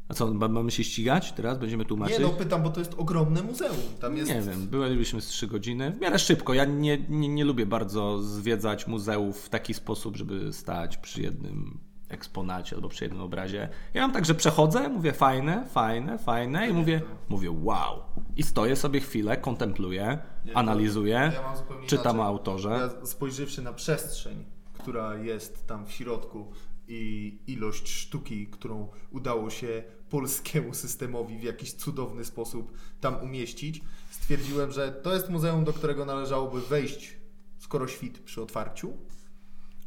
[0.07, 1.57] A co, ma- mamy się ścigać teraz?
[1.57, 2.19] Będziemy tłumaczyć?
[2.19, 3.77] Nie no, pytam, bo to jest ogromne muzeum.
[4.01, 4.31] Tam jest...
[4.33, 5.91] Nie wiem, byliśmy z trzy godziny.
[5.91, 6.53] W miarę szybko.
[6.53, 11.79] Ja nie, nie, nie lubię bardzo zwiedzać muzeów w taki sposób, żeby stać przy jednym
[12.11, 13.69] eksponacie albo przy jednym obrazie.
[13.93, 18.01] Ja mam tak, że przechodzę, mówię fajne, fajne, fajne i mówię, mówię wow.
[18.35, 20.17] I stoję sobie chwilę, kontempluję,
[20.53, 21.53] analizuję, ja
[21.87, 22.69] czytam o autorze.
[22.69, 26.51] Ja spojrzywszy na przestrzeń, która jest tam w środku
[26.87, 34.71] i ilość sztuki, którą udało się polskiemu systemowi w jakiś cudowny sposób tam umieścić, stwierdziłem,
[34.71, 37.17] że to jest muzeum, do którego należałoby wejść
[37.59, 38.97] skoro świt przy otwarciu,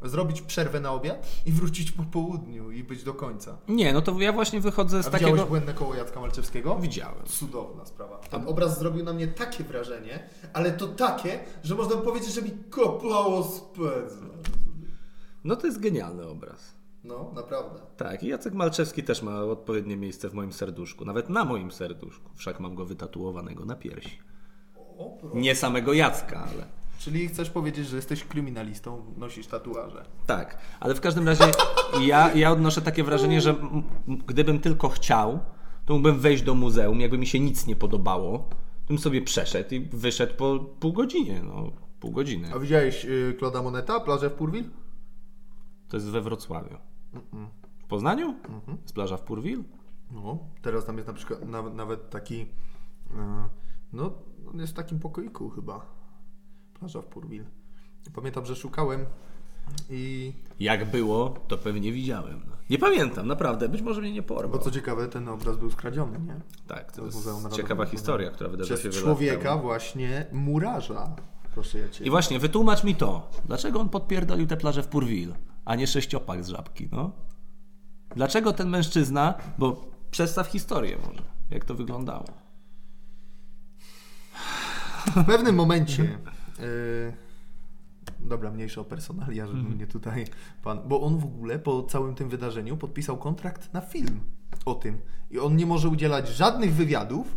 [0.03, 3.59] zrobić przerwę na obiad i wrócić po południu i być do końca.
[3.69, 5.47] Nie, no to ja właśnie wychodzę z A widziałeś takiego...
[5.47, 6.77] błędne koło Jacka Malczewskiego?
[6.77, 7.25] Widziałem.
[7.27, 8.19] Cudowna sprawa.
[8.19, 12.51] Ten obraz zrobił na mnie takie wrażenie, ale to takie, że można powiedzieć, że mi
[12.71, 14.35] koplało z pędzla.
[15.45, 16.75] No to jest genialny obraz.
[17.05, 17.81] No, naprawdę.
[17.97, 21.05] Tak, i Jacek Malczewski też ma odpowiednie miejsce w moim serduszku.
[21.05, 22.31] Nawet na moim serduszku.
[22.35, 24.19] Wszak mam go wytatuowanego na piersi.
[24.99, 25.19] O.
[25.35, 26.84] Nie samego Jacka, ale...
[27.05, 30.07] Czyli chcesz powiedzieć, że jesteś kryminalistą, nosisz tatuaże.
[30.27, 31.45] Tak, ale w każdym razie
[32.01, 33.55] ja, ja odnoszę takie wrażenie, że
[34.27, 35.41] gdybym tylko chciał,
[35.87, 38.39] to mógłbym wejść do muzeum, jakby mi się nic nie podobało,
[38.85, 42.51] to bym sobie przeszedł i wyszedł po pół godzinie, no pół godziny.
[42.55, 44.69] A widziałeś y, Claude'a Moneta, plażę w Purville?
[45.89, 46.77] To jest we Wrocławiu.
[47.79, 48.35] W Poznaniu?
[48.85, 49.65] Z plaża w Purwil?
[50.11, 52.47] No, teraz tam jest na przykład na, nawet taki, y,
[53.93, 54.13] no,
[54.55, 55.94] jest w takim pokoiku chyba,
[56.85, 57.45] plaża w Purville.
[58.15, 59.07] Pamiętam, że szukałem
[59.91, 62.41] i, Jak było, to pewnie widziałem.
[62.71, 64.59] Nie pamiętam, naprawdę, być może mnie nie porwał.
[64.59, 66.41] bo co ciekawe, ten obraz był skradziony, nie?
[66.67, 71.17] Tak, to z jest ciekawa historia, która wydarzyła się człowieka właśnie murarza.
[71.55, 72.05] Proszę ja cię.
[72.05, 73.31] I właśnie, wytłumacz mi to.
[73.47, 77.13] Dlaczego on podpierdolił tę plażę w Purwil, a nie sześciopak z żabki, no?
[78.17, 82.25] Dlaczego ten mężczyzna, bo przedstaw historię może, jak to wyglądało.
[85.17, 86.19] W pewnym momencie.
[86.61, 87.13] Y,
[88.21, 90.25] dobra, mniejsza o personalia, żeby mnie tutaj
[90.63, 90.81] pan.
[90.89, 94.21] Bo on w ogóle po całym tym wydarzeniu podpisał kontrakt na film
[94.65, 94.99] o tym.
[95.31, 97.37] I on nie może udzielać żadnych wywiadów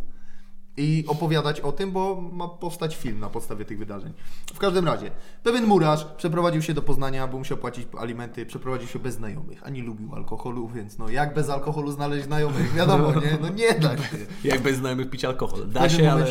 [0.76, 4.12] i opowiadać o tym, bo ma powstać film na podstawie tych wydarzeń.
[4.54, 5.10] W każdym razie,
[5.42, 9.66] pewien murarz przeprowadził się do Poznania, bo musiał płacić alimenty, przeprowadził się bez znajomych.
[9.66, 12.74] Ani lubił alkoholu, więc no jak bez alkoholu znaleźć znajomych?
[12.74, 13.38] Wiadomo, nie?
[13.40, 14.16] No nie da się.
[14.44, 15.62] Jak bez znajomych pić alkohol.
[15.62, 16.26] W Da się, ale...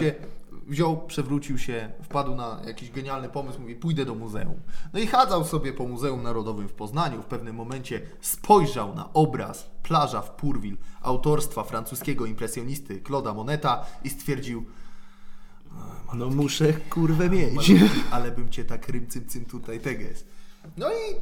[0.68, 4.60] wziął, przewrócił się, wpadł na jakiś genialny pomysł, mówi pójdę do muzeum.
[4.94, 7.22] No i chadzał sobie po Muzeum Narodowym w Poznaniu.
[7.22, 14.10] W pewnym momencie spojrzał na obraz Plaża w Purville autorstwa francuskiego impresjonisty Claude'a Moneta i
[14.10, 14.66] stwierdził
[16.14, 17.54] No muszę kurwę mieć.
[17.56, 20.26] malutki, ale bym cię tak rym cym cym tutaj teges.
[20.78, 21.16] No i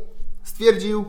[0.44, 1.06] stwierdził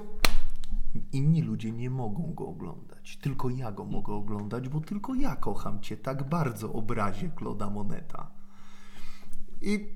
[1.12, 2.95] inni ludzie nie mogą go oglądać.
[3.14, 8.30] Tylko ja go mogę oglądać, bo tylko ja kocham cię tak bardzo obrazie Claude'a Moneta.
[9.62, 9.88] I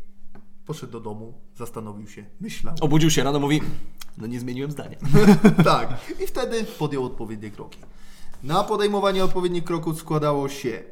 [0.66, 2.74] poszedł do domu, zastanowił się, myślał.
[2.80, 3.60] Obudził się rano, mówi,
[4.18, 4.96] no nie zmieniłem zdania.
[5.64, 6.12] tak.
[6.24, 7.78] I wtedy podjął odpowiednie kroki.
[8.42, 10.82] Na podejmowanie odpowiednich kroków składało się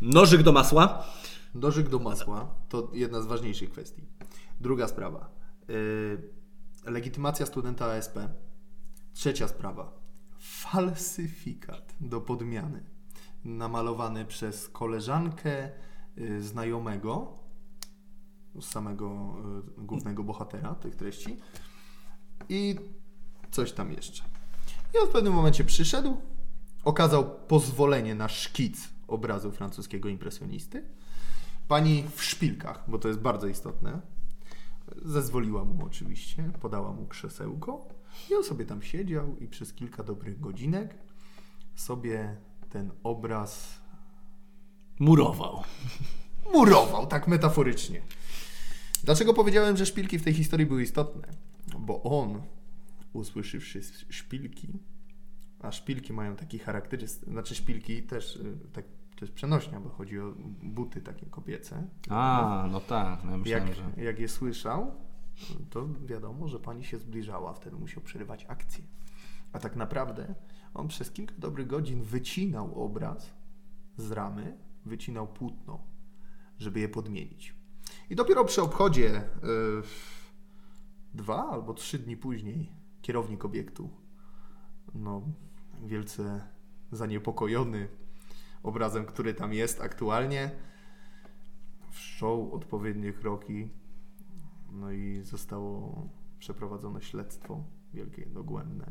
[0.00, 1.04] Nożyk do masła.
[1.54, 4.02] Nożyk do masła to jedna z ważniejszych kwestii.
[4.60, 5.30] Druga sprawa.
[5.68, 8.18] Yy, legitymacja studenta ASP.
[9.12, 9.99] Trzecia sprawa.
[10.72, 12.82] Falsyfikat do podmiany.
[13.44, 15.70] Namalowany przez koleżankę
[16.16, 17.38] yy, znajomego
[18.60, 19.36] samego
[19.78, 21.36] yy, głównego bohatera tych treści.
[22.48, 22.76] I
[23.50, 24.22] coś tam jeszcze.
[24.94, 26.16] I on w pewnym momencie przyszedł,
[26.84, 30.84] okazał pozwolenie na szkic obrazu francuskiego impresjonisty.
[31.68, 34.00] Pani w szpilkach, bo to jest bardzo istotne,
[35.04, 37.99] zezwoliła mu oczywiście, podała mu krzesełko
[38.30, 40.94] i on sobie tam siedział i przez kilka dobrych godzinek
[41.74, 42.36] sobie
[42.70, 43.80] ten obraz
[44.98, 45.62] Murował.
[46.52, 48.02] murował, tak metaforycznie.
[49.04, 51.28] Dlaczego powiedziałem, że szpilki w tej historii były istotne?
[51.78, 52.42] Bo on,
[53.12, 54.78] usłyszawszy szpilki,
[55.60, 58.84] a szpilki mają taki charakter, znaczy szpilki też, y, tak,
[59.16, 61.88] to jest przenośnia, bo chodzi o buty takie kobiece.
[62.08, 64.02] A, no tak, no ja myślałem, Jak, że...
[64.04, 64.94] jak je słyszał,
[65.70, 68.84] to wiadomo, że pani się zbliżała, wtedy musiał przerywać akcję.
[69.52, 70.34] A tak naprawdę
[70.74, 73.34] on przez kilka dobrych godzin wycinał obraz
[73.96, 75.82] z ramy, wycinał płótno,
[76.58, 77.54] żeby je podmienić.
[78.10, 79.08] I dopiero przy obchodzie
[79.42, 79.82] yy,
[81.14, 82.72] dwa albo trzy dni później
[83.02, 83.90] kierownik obiektu,
[84.94, 85.22] no
[85.84, 86.46] wielce
[86.92, 87.88] zaniepokojony
[88.62, 90.50] obrazem, który tam jest aktualnie,
[91.90, 93.68] wszczął odpowiednie kroki,
[94.72, 98.86] no i zostało przeprowadzone śledztwo wielkie, dogłębne.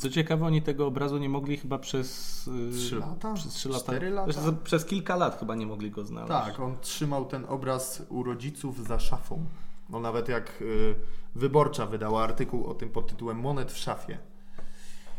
[0.00, 2.50] Co ciekawe, oni tego obrazu nie mogli chyba przez...
[2.72, 3.34] yy, Trzy lata?
[3.34, 3.82] Przez trzy lata.
[3.84, 4.30] Cztery lata?
[4.30, 6.32] Przez, przez kilka lat chyba nie mogli go znaleźć.
[6.32, 9.44] Tak, on trzymał ten obraz u rodziców za szafą.
[9.90, 10.94] No nawet jak y,
[11.34, 14.18] Wyborcza wydała artykuł o tym pod tytułem Monet w szafie.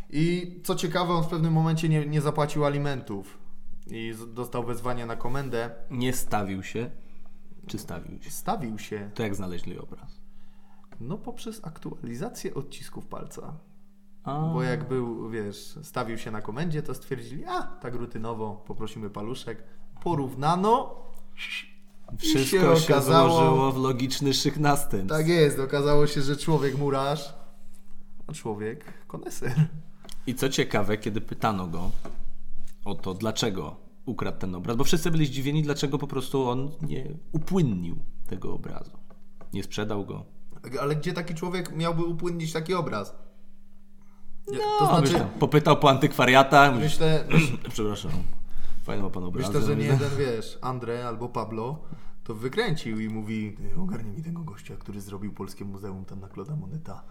[0.10, 3.38] I co ciekawe, on w pewnym momencie nie, nie zapłacił alimentów
[3.88, 5.72] i dostał wezwanie na komendę.
[5.92, 6.92] Nie stawił się.
[7.68, 8.32] Czy stawił się?
[8.32, 10.22] Stawił się, To jak znaleźli obraz?
[11.02, 13.54] no poprzez aktualizację odcisków palca.
[14.24, 19.10] A, Bo jak był, wiesz, stawił się na komendzie, to stwierdzili, a tak rutynowo poprosimy
[19.10, 19.64] paluszek.
[20.04, 20.96] Porównano.
[22.18, 25.18] Wszystko się, okazało- złożyło w logiczny szyk następstw.
[25.18, 27.34] Tak jest, okazało się, że człowiek murarz,
[28.28, 29.54] a człowiek koneser.
[30.28, 31.92] I co ciekawe, kiedy pytano go
[32.86, 33.76] o to, dlaczego
[34.08, 37.96] ukradł ten obraz, bo wszyscy byli zdziwieni, dlaczego po prostu on nie upłynnił
[38.28, 38.92] tego obrazu.
[39.54, 40.26] Nie sprzedał go.
[40.82, 43.16] Ale gdzie taki człowiek miałby upłynnić taki obraz?
[44.48, 46.72] No, to znaczy, tam, popytał po antykwariata.
[46.72, 46.84] Myśl...
[46.84, 47.28] myślę,
[47.74, 48.12] Przepraszam.
[48.84, 49.48] Fajny ma pan obraz.
[49.48, 51.80] myślę, że nie jeden, wiesz, Andre albo Pablo,
[52.24, 56.56] to wykręcił i mówi ogarnij mi tego gościa, który zrobił Polskie Muzeum tam na Kloda
[56.56, 57.04] Moneta.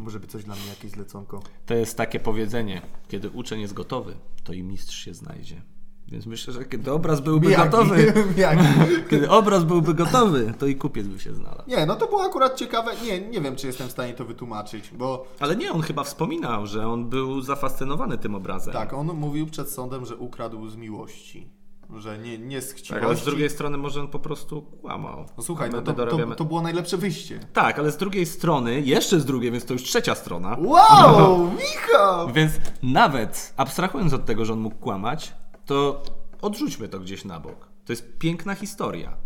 [0.00, 1.42] Może by coś dla mnie, jakieś zleconko.
[1.66, 5.62] To jest takie powiedzenie, kiedy uczeń jest gotowy, to i mistrz się znajdzie.
[6.08, 7.70] Więc myślę, że kiedy obraz byłby Miyagi.
[7.70, 8.64] gotowy, Miyagi.
[9.10, 11.62] kiedy obraz byłby gotowy, to i kupiec by się znalazł.
[11.70, 12.90] Nie, no to było akurat ciekawe.
[13.04, 16.66] Nie, nie wiem, czy jestem w stanie to wytłumaczyć, bo Ale nie, on chyba wspominał,
[16.66, 18.72] że on był zafascynowany tym obrazem.
[18.74, 21.48] tak, on mówił przed sądem, że ukradł z miłości.
[21.96, 23.06] Że nie, nie z Tak, chciwości.
[23.06, 25.24] ale z drugiej strony może on po prostu kłamał.
[25.36, 27.40] No słuchaj, no to, to, to było najlepsze wyjście.
[27.52, 30.56] Tak, ale z drugiej strony, jeszcze z drugiej, więc to już trzecia strona.
[30.60, 32.32] Wow, Michał!
[32.32, 35.32] Więc nawet abstrahując od tego, że on mógł kłamać,
[35.66, 36.02] to
[36.42, 37.68] odrzućmy to gdzieś na bok.
[37.84, 39.16] To jest piękna historia.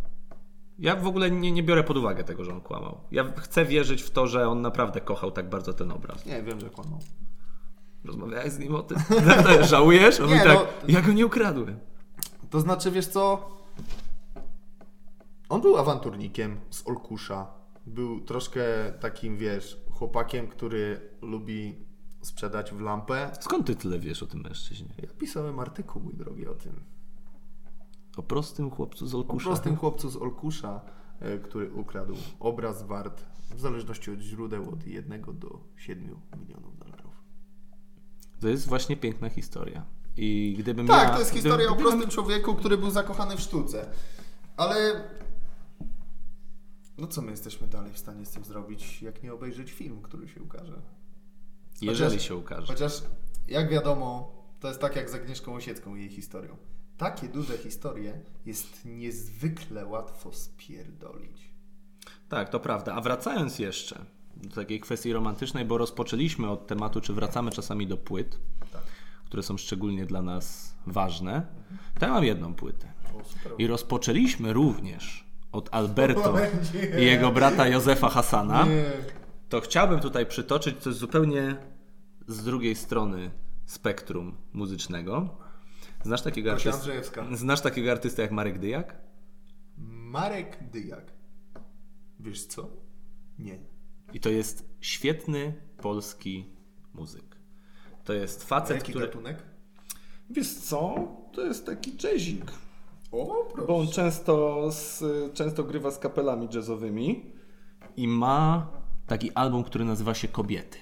[0.79, 3.01] Ja w ogóle nie, nie biorę pod uwagę tego, że on kłamał.
[3.11, 6.27] Ja chcę wierzyć w to, że on naprawdę kochał tak bardzo ten obraz.
[6.27, 6.99] Nie, wiem, że kłamał.
[8.05, 8.99] Rozmawiałeś z nim o tym?
[9.63, 10.21] Żałujesz?
[10.21, 11.79] On Nie, tak, no- ja go nie ukradłem.
[12.51, 13.49] To znaczy, wiesz co?
[15.49, 17.47] On był awanturnikiem z Olkusza.
[17.87, 18.63] Był troszkę
[19.01, 21.88] takim, wiesz, chłopakiem, który lubi
[22.29, 23.31] sprzedać w lampę.
[23.41, 24.95] Skąd ty tyle wiesz o tym mężczyźnie?
[25.03, 26.81] Ja pisałem artykuł, mój drogi, o tym.
[28.17, 29.45] O prostym chłopcu z O Olkusza.
[29.51, 30.81] prostym chłopcu z Olkusza,
[31.21, 37.23] e, który ukradł obraz wart, w zależności od źródeł, od 1 do 7 milionów dolarów.
[38.41, 39.87] To jest właśnie piękna historia.
[40.17, 43.41] I gdybym Tak, ja, to jest historia o gdybym- prostym człowieku, który był zakochany w
[43.41, 43.91] sztuce.
[44.57, 45.05] Ale.
[46.99, 50.29] No co my jesteśmy dalej w stanie z tym zrobić, jak nie obejrzeć film, który
[50.29, 50.83] się ukaże?
[51.83, 52.67] Jeżeli Chociaż- się ukaże.
[52.67, 52.93] Chociaż,
[53.49, 56.57] jak wiadomo, to jest tak jak z Agnieszką Osiecką i jej historią.
[56.97, 61.51] Takie duże historie jest niezwykle łatwo spierdolić.
[62.29, 62.95] Tak, to prawda.
[62.95, 64.05] A wracając jeszcze
[64.37, 68.39] do takiej kwestii romantycznej, bo rozpoczęliśmy od tematu, czy wracamy czasami do płyt,
[68.73, 68.83] Tak.
[69.25, 71.47] które są szczególnie dla nas ważne,
[72.01, 72.93] to ja mam jedną płytę.
[73.15, 73.57] O.
[73.59, 76.35] I rozpoczęliśmy również od Alberto
[76.99, 78.67] i jego brata Józefa Hasana.
[79.49, 81.57] To chciałbym tutaj przytoczyć coś zupełnie
[82.27, 83.31] z drugiej strony
[83.67, 85.39] spektrum muzycznego.
[86.05, 86.89] Znasz takiego, artyst...
[87.33, 88.97] Znasz takiego artystę jak Marek Dyjak?
[89.87, 91.13] Marek Dyjak.
[92.21, 92.71] Wiesz co?
[93.39, 93.59] Nie.
[94.13, 96.47] I to jest świetny polski
[96.95, 97.37] muzyk.
[98.05, 99.07] To jest facet, Jaki który...
[99.07, 99.43] gatunek?
[100.31, 101.09] Wiesz co?
[101.33, 102.53] To jest taki jazzik.
[103.13, 103.67] O, proszę.
[103.67, 107.33] Bo on często, z, często grywa z kapelami jazzowymi
[107.97, 108.71] i ma
[109.09, 110.79] taki album, który nazywa się Kobiety.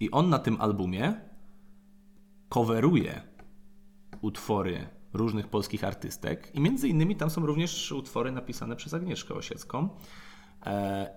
[0.00, 1.14] I on na tym albumie
[2.48, 3.22] coveruje
[4.20, 9.88] utwory różnych polskich artystek i między innymi tam są również utwory napisane przez Agnieszkę Osiecką.
[10.66, 11.10] E,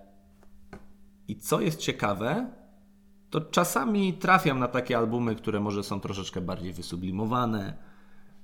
[1.28, 2.50] I co jest ciekawe,
[3.30, 7.76] to czasami trafiam na takie albumy, które może są troszeczkę bardziej wysublimowane.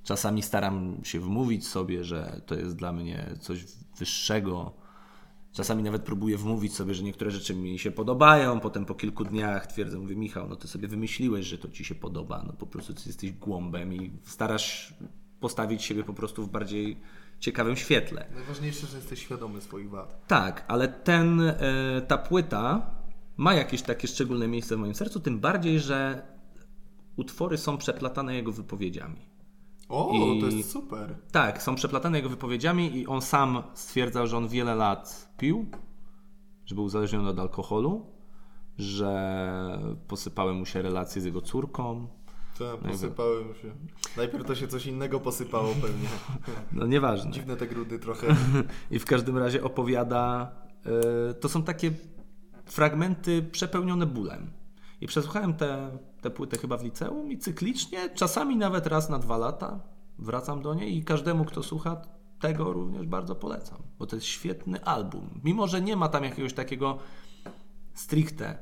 [0.04, 3.64] Czasami staram się wmówić sobie, że to jest dla mnie coś
[3.98, 4.81] wyższego.
[5.52, 8.60] Czasami nawet próbuję wmówić sobie, że niektóre rzeczy mi się podobają.
[8.60, 11.94] Potem po kilku dniach twierdzę, mówię, Michał, no ty sobie wymyśliłeś, że to ci się
[11.94, 12.44] podoba.
[12.46, 14.94] No po prostu ty jesteś głąbem i starasz
[15.40, 16.96] postawić siebie po prostu w bardziej
[17.40, 18.26] ciekawym świetle.
[18.34, 20.26] Najważniejsze, że jesteś świadomy swoich wad.
[20.26, 21.54] Tak, ale ten, e,
[22.08, 22.90] ta płyta
[23.36, 26.22] ma jakieś takie szczególne miejsce w moim sercu, tym bardziej, że
[27.16, 29.31] utwory są przeplatane jego wypowiedziami.
[29.92, 31.16] O, I- to jest super.
[31.32, 35.66] Tak, są przeplatane jego wypowiedziami i on sam stwierdzał, że on wiele lat pił,
[36.66, 38.06] że był uzależniony od alkoholu,
[38.78, 39.78] że
[40.08, 42.06] posypały mu się relacje z jego córką.
[42.58, 43.72] Tak, posypałem się.
[44.16, 46.08] Najpierw to się coś innego posypało pewnie.
[46.72, 47.30] No nieważne.
[47.30, 48.26] Dziwne te grudy trochę.
[48.90, 50.52] I w każdym razie opowiada.
[51.30, 51.90] e, to są takie
[52.64, 54.50] fragmenty przepełnione bólem.
[55.00, 55.54] I przesłuchałem
[56.22, 59.80] tę te płytę chyba w liceum i cyklicznie, czasami nawet raz na dwa lata
[60.18, 62.02] wracam do niej i każdemu, kto słucha
[62.40, 65.40] tego również bardzo polecam, bo to jest świetny album.
[65.44, 66.98] Mimo, że nie ma tam jakiegoś takiego
[67.94, 68.58] stricte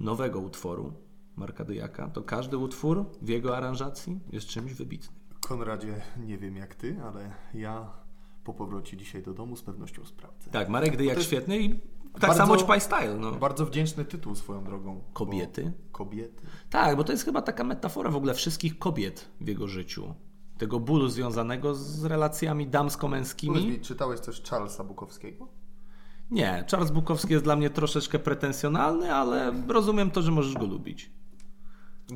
[0.00, 0.92] nowego utworu
[1.36, 5.20] Marka Dyjaka, to każdy utwór w jego aranżacji jest czymś wybitnym.
[5.40, 7.92] Konradzie, nie wiem jak ty, ale ja
[8.44, 10.50] po powrocie dzisiaj do domu z pewnością sprawdzę.
[10.50, 11.80] Tak, Marek Dyjak jest świetny i
[12.12, 13.14] tak bardzo- samo Ćpaj Style.
[13.18, 13.32] No.
[13.32, 15.00] Bardzo wdzięczny tytuł swoją drogą.
[15.12, 15.64] Kobiety?
[15.64, 15.98] Bo...
[15.98, 16.46] Kobiety.
[16.70, 20.14] Tak, bo to jest chyba taka metafora w ogóle wszystkich kobiet w jego życiu.
[20.58, 23.66] Tego bólu związanego z relacjami damsko-męskimi.
[23.66, 25.48] mi, czytałeś coś Charlesa Bukowskiego?
[26.30, 31.10] Nie, Charles Bukowski jest dla mnie troszeczkę pretensjonalny, ale rozumiem to, że możesz go lubić.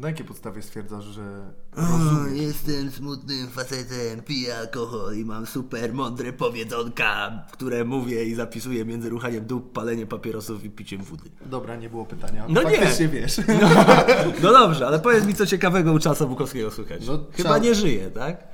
[0.01, 1.23] Na jakiej podstawie stwierdzasz, że
[1.77, 7.43] O, jestem smutnym facetem, piję alkohol i mam super mądre powiedzonka.
[7.53, 11.31] Które mówię i zapisuję między ruchaniem dup, palenie papierosów i piciem wody.
[11.47, 12.47] Dobra, nie było pytania.
[12.49, 13.09] No nie.
[13.09, 13.41] Wiesz.
[14.43, 17.07] No dobrze, ale powiedz mi, co ciekawego u Charlesa Bukowskiego słychać.
[17.07, 18.49] No, Chyba nie żyje, tak?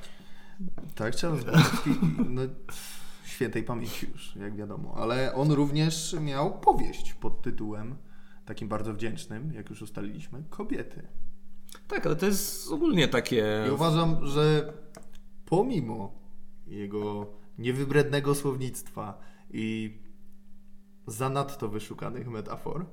[0.95, 1.89] tak, Charles Bukowski.
[2.29, 2.41] No,
[3.25, 4.93] świętej pamięci już, jak wiadomo.
[4.97, 7.95] Ale on również miał powieść pod tytułem
[8.45, 11.07] takim bardzo wdzięcznym, jak już ustaliliśmy, Kobiety.
[11.87, 13.65] Tak, ale to jest ogólnie takie...
[13.67, 14.73] I uważam, że
[15.45, 16.21] pomimo
[16.67, 19.97] jego niewybrednego słownictwa i
[21.07, 22.85] zanadto wyszukanych metafor,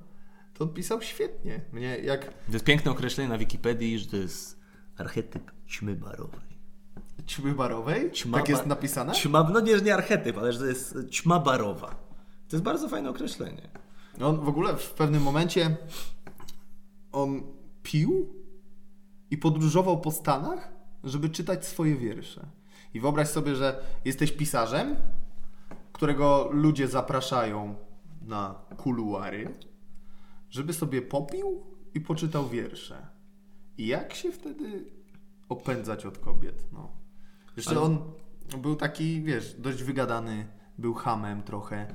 [0.55, 1.61] to on pisał świetnie.
[1.73, 2.25] Mnie jak...
[2.25, 4.61] To jest piękne określenie na Wikipedii, że to jest
[4.97, 6.49] archetyp ćmy barowej.
[7.27, 8.13] Ćmy barowej?
[8.13, 9.13] Ćma tak jest napisane?
[9.13, 11.89] Ćma, no nie, nie archetyp, ale że to jest ćma barowa.
[12.49, 13.69] To jest bardzo fajne określenie.
[14.21, 15.77] On w ogóle w pewnym momencie
[17.13, 17.43] on
[17.83, 18.38] pił
[19.31, 20.73] i podróżował po Stanach,
[21.05, 22.47] żeby czytać swoje wiersze.
[22.95, 24.97] I wyobraź sobie, że jesteś pisarzem,
[25.93, 27.75] którego ludzie zapraszają
[28.23, 29.55] na kuluary,
[30.51, 33.07] żeby sobie popił i poczytał wiersze.
[33.79, 34.85] I jak się wtedy
[35.49, 36.65] opędzać od kobiet?
[36.73, 36.93] No.
[37.57, 37.81] Jeszcze Ale...
[37.81, 37.99] on
[38.59, 40.47] był taki, wiesz, dość wygadany,
[40.79, 41.95] był hamem trochę.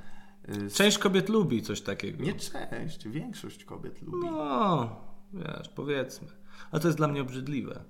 [0.49, 2.23] Y, część kobiet lubi coś takiego.
[2.23, 4.27] Nie część, większość kobiet lubi.
[4.27, 4.95] No,
[5.33, 6.27] wiesz, powiedzmy.
[6.71, 7.83] Ale to jest dla mnie obrzydliwe.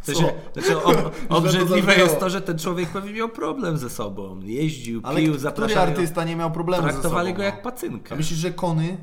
[0.00, 0.96] W sensie, znaczy, ob,
[1.28, 4.40] obrzydliwe jest to, że ten człowiek pewnie miał problem ze sobą.
[4.42, 5.82] Jeździł, Ale pił, zapraszał.
[5.82, 7.00] artysta nie miał problemu ze sobą?
[7.00, 8.14] Traktowali go jak pacynkę.
[8.14, 8.98] A myślisz, że Kony,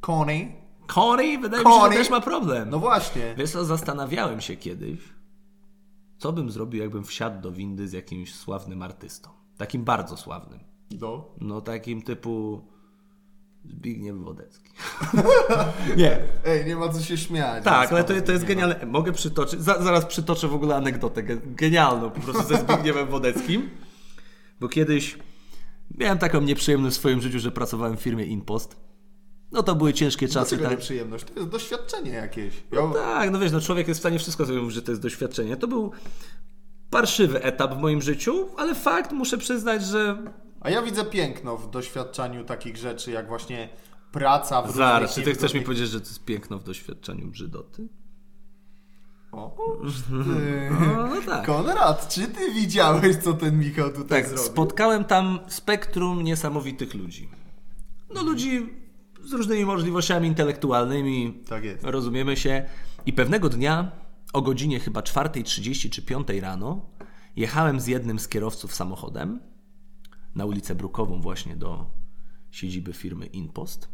[0.00, 0.52] Kony...
[0.86, 1.38] Kony?
[1.38, 2.70] Wydaje mi się, że też ma problem.
[2.70, 3.34] No właśnie.
[3.38, 4.98] Wiesz co, zastanawiałem się kiedyś,
[6.18, 9.28] co bym zrobił, jakbym wsiadł do windy z jakimś sławnym artystą.
[9.58, 10.60] Takim bardzo sławnym.
[10.90, 11.34] Do?
[11.40, 12.62] No takim typu
[13.70, 14.70] Zbigniew Wodecki.
[15.96, 16.18] nie.
[16.44, 17.64] Ej, nie ma co się śmiać.
[17.64, 18.86] Tak, ale to, to jest genialne.
[18.86, 23.70] Mogę przytoczyć, za, zaraz przytoczę w ogóle anegdotę genialną po prostu ze Zbigniewem Wodeckim.
[24.60, 25.18] Bo kiedyś
[25.98, 28.76] miałem taką nieprzyjemność w swoim życiu, że pracowałem w firmie Inpost.
[29.52, 30.38] No to były ciężkie czasy.
[30.38, 30.70] Dlaczego tak?
[30.70, 31.24] nieprzyjemność?
[31.24, 32.54] To jest doświadczenie jakieś.
[32.72, 32.80] Ja...
[32.80, 35.02] No tak, no wiesz, no człowiek jest w stanie wszystko sobie mówić, że to jest
[35.02, 35.56] doświadczenie.
[35.56, 35.92] To był
[36.90, 40.22] parszywy etap w moim życiu, ale fakt, muszę przyznać, że
[40.60, 43.68] a ja widzę piękno w doświadczaniu takich rzeczy, jak właśnie
[44.12, 47.88] praca w Zaraz, czy ty chcesz mi powiedzieć, że to jest piękno w doświadczaniu brzydoty?
[49.32, 49.56] O,
[50.24, 50.70] ty.
[50.80, 51.46] no, no tak.
[51.46, 54.46] Konrad, czy ty widziałeś, co ten Michał tutaj tak, zrobił?
[54.46, 57.28] spotkałem tam spektrum niesamowitych ludzi.
[58.14, 58.66] No ludzi
[59.24, 61.42] z różnymi możliwościami intelektualnymi.
[61.48, 61.84] Tak jest.
[61.84, 62.64] Rozumiemy się.
[63.06, 63.92] I pewnego dnia
[64.32, 66.80] o godzinie chyba 4.30 czy 5 rano
[67.36, 69.40] jechałem z jednym z kierowców samochodem
[70.36, 71.90] na ulicę Brukową właśnie do
[72.50, 73.88] siedziby firmy Inpost.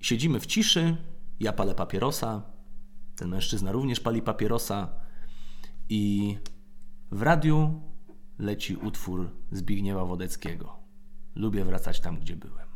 [0.00, 0.96] Siedzimy w ciszy,
[1.40, 2.42] ja palę papierosa,
[3.16, 4.94] ten mężczyzna również pali papierosa
[5.88, 6.36] i
[7.10, 7.82] w radiu
[8.38, 10.76] leci utwór Zbigniewa Wodeckiego.
[11.34, 12.68] Lubię wracać tam, gdzie byłem.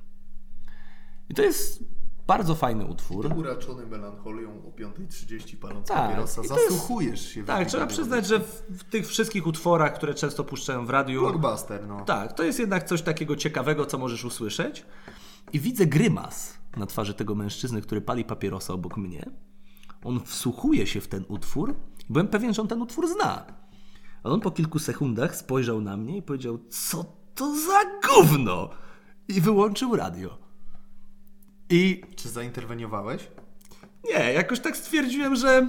[1.29, 1.85] I to jest
[2.27, 3.33] bardzo fajny utwór.
[3.37, 6.43] Uraczony melancholią o 5.30 paląc tak, papierosa.
[6.43, 7.45] Zasłuchujesz się.
[7.45, 11.21] Tak, trzeba przyznać, że w, tych wszystkich utworach, które często puszczają w radiu...
[11.21, 12.05] Blockbuster, no.
[12.05, 14.87] Tak, to jest jednak coś takiego ciekawego, co możesz usłyszeć.
[15.53, 19.31] I widzę grymas na twarzy tego mężczyzny, który pali papierosa obok mnie.
[20.05, 21.75] On wsłuchuje się w ten utwór.
[22.09, 23.47] Byłem pewien, że on ten utwór zna.
[24.23, 28.71] Ale on po kilku sekundach spojrzał na mnie i powiedział, co to za gówno?
[29.29, 30.46] I wyłączył radio.
[31.71, 32.03] I...
[32.17, 33.29] Czy zainterweniowałeś?
[34.05, 35.69] Nie, jakoś tak stwierdziłem, że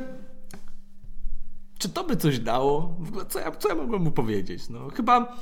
[1.77, 2.97] czy to by coś dało?
[3.29, 4.69] Co ja, co ja mogłem mu powiedzieć?
[4.69, 5.37] No, chyba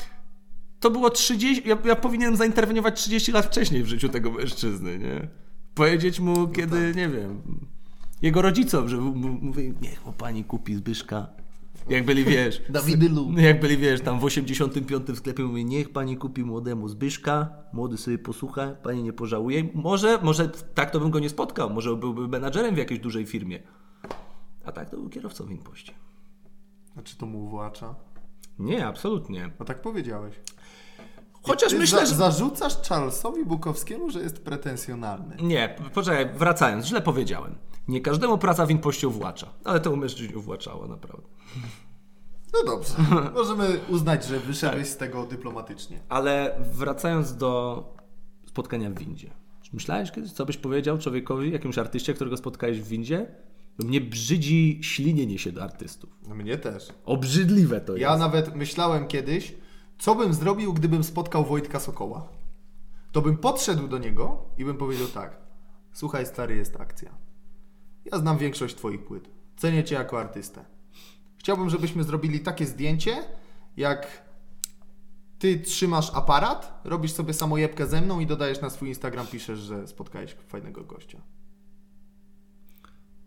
[0.80, 1.70] to było 30.
[1.70, 5.28] Ja, ja powinienem zainterweniować 30 lat wcześniej w życiu tego mężczyzny, nie?
[5.76, 6.96] Powiedzieć mu, no kiedy, tak.
[6.96, 7.42] nie wiem,
[8.22, 11.28] jego rodzicom, że mówi, niech mu pani kupi Zbyszka.
[11.90, 12.62] Jak byli, wiesz...
[12.70, 13.32] Dawidy Lu.
[13.50, 17.98] Jak byli, wiesz, tam w 85 w sklepie mówi, niech pani kupi młodemu Zbyszka, młody
[17.98, 19.64] sobie posłucha, pani nie pożałuje.
[19.74, 23.60] Może, może tak to bym go nie spotkał, może byłby menadżerem w jakiejś dużej firmie.
[24.66, 25.94] A tak to był kierowcą w Inpoście.
[26.98, 27.96] A czy to mu uwłacza?
[28.60, 29.50] Nie, absolutnie.
[29.60, 30.36] No tak powiedziałeś.
[31.48, 32.16] Chociaż myślę, że...
[32.16, 35.36] Zarzucasz Charlesowi Bukowskiemu, że jest pretensjonalny.
[35.42, 37.56] Nie, poczekaj, wracając, źle powiedziałem.
[37.88, 41.28] Nie każdemu praca w Inpoście uwłacza, ale to mężczyźni uwłaczało, naprawdę.
[42.54, 42.94] No dobrze,
[43.34, 46.00] możemy uznać, że wyszedłeś z tego dyplomatycznie.
[46.10, 47.84] Ale wracając do
[48.48, 49.32] spotkania w windzie.
[49.74, 53.28] Myślałeś kiedyś, co byś powiedział człowiekowi, jakimś artyście, którego spotkałeś w windzie?
[53.80, 56.10] Mnie brzydzi ślinienie się do artystów.
[56.28, 56.94] No mnie też.
[57.06, 58.12] Obrzydliwe to ja jest.
[58.12, 59.56] Ja nawet myślałem kiedyś,
[60.00, 62.28] co bym zrobił, gdybym spotkał Wojtka Sokoła.
[63.12, 65.38] To bym podszedł do niego i bym powiedział tak.
[65.94, 67.26] Słuchaj, stary, jest akcja.
[68.12, 69.30] Ja znam większość twoich płyt.
[69.58, 70.66] Cenię cię jako artystę.
[71.38, 73.24] Chciałbym, żebyśmy zrobili takie zdjęcie,
[73.78, 74.26] jak
[75.40, 79.88] ty trzymasz aparat, robisz sobie samojebkę ze mną i dodajesz na swój Instagram, piszesz, że
[79.88, 81.22] spotkałeś fajnego gościa.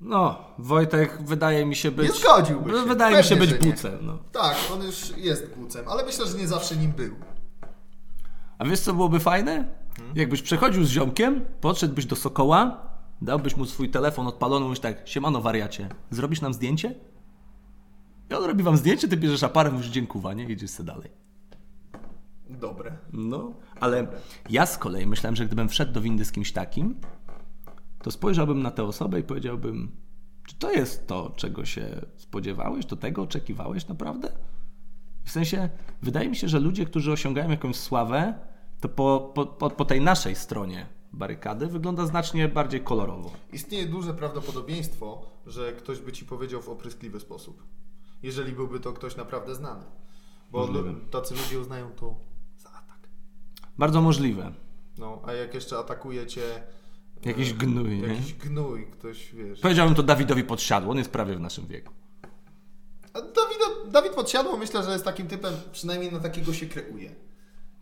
[0.00, 2.08] No, Wojtek wydaje mi się być...
[2.08, 2.76] Nie zgodziłby się.
[2.76, 3.98] Wydaje Pewnie, mi się być bucem.
[4.02, 4.18] No.
[4.32, 7.14] Tak, on już jest bucem, ale myślę, że nie zawsze nim był.
[8.58, 9.64] A wiesz co byłoby fajne?
[10.14, 12.87] Jakbyś przechodził z ziomkiem, podszedłbyś do Sokoła,
[13.22, 16.94] dałbyś mu swój telefon odpalony, mówisz tak, siemano wariacie, zrobisz nam zdjęcie?
[18.30, 20.44] I on robi wam zdjęcie, ty bierzesz aparat, mówisz dziękuwa, nie?
[20.44, 21.10] Idziesz sobie dalej.
[22.50, 22.96] Dobre.
[23.12, 24.06] No, ale
[24.50, 27.00] ja z kolei myślałem, że gdybym wszedł do windy z kimś takim,
[28.02, 29.96] to spojrzałbym na tę osobę i powiedziałbym,
[30.46, 34.32] czy to jest to, czego się spodziewałeś, do tego oczekiwałeś naprawdę?
[35.24, 35.68] W sensie,
[36.02, 38.34] wydaje mi się, że ludzie, którzy osiągają jakąś sławę,
[38.80, 43.30] to po, po, po tej naszej stronie barykady wygląda znacznie bardziej kolorowo.
[43.52, 47.62] Istnieje duże prawdopodobieństwo, że ktoś by ci powiedział w opryskliwy sposób.
[48.22, 49.84] Jeżeli byłby to ktoś naprawdę znany.
[50.52, 52.14] Bo lu- tacy ludzie uznają to
[52.58, 52.98] za atak.
[53.78, 54.52] Bardzo możliwe.
[54.98, 56.42] No, a jak jeszcze atakuje cię
[57.24, 58.08] Jakiś gnój, nie?
[58.08, 59.60] jakiś gnój, ktoś wiesz.
[59.60, 61.92] Powiedziałbym to Dawidowi Podsiadło, on jest prawie w naszym wieku.
[63.14, 67.14] A Dawid, Dawid Podsiadło myślę, że jest takim typem, przynajmniej na takiego się kreuje,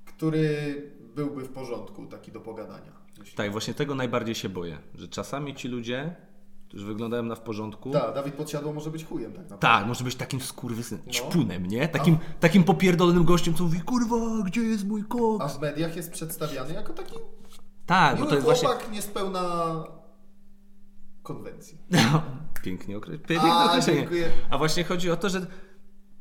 [0.04, 0.82] który
[1.16, 2.92] byłby w porządku, taki do pogadania.
[3.18, 3.36] Myślę.
[3.36, 6.16] Tak, właśnie tego najbardziej się boję, że czasami ci ludzie,
[6.68, 9.60] którzy wyglądają na w porządku, Tak, Dawid Podsiadło może być chujem tak naprawdę.
[9.66, 11.88] Tak, może być takim skurwysynem, ćpunem, nie?
[11.88, 15.56] Takim, takim popierdolonym gościem, co mówi, kurwa, gdzie jest mój A koks?
[15.56, 17.14] w mediach jest przedstawiany jako taki
[17.86, 18.68] Tak, bo to jest właśnie...
[18.68, 19.84] chłopak niespełna
[21.22, 21.78] konwencji.
[22.62, 23.18] Pięknie okre...
[23.18, 24.00] piękne A, określenie.
[24.00, 24.28] dziękuję.
[24.50, 25.46] A właśnie chodzi o to, że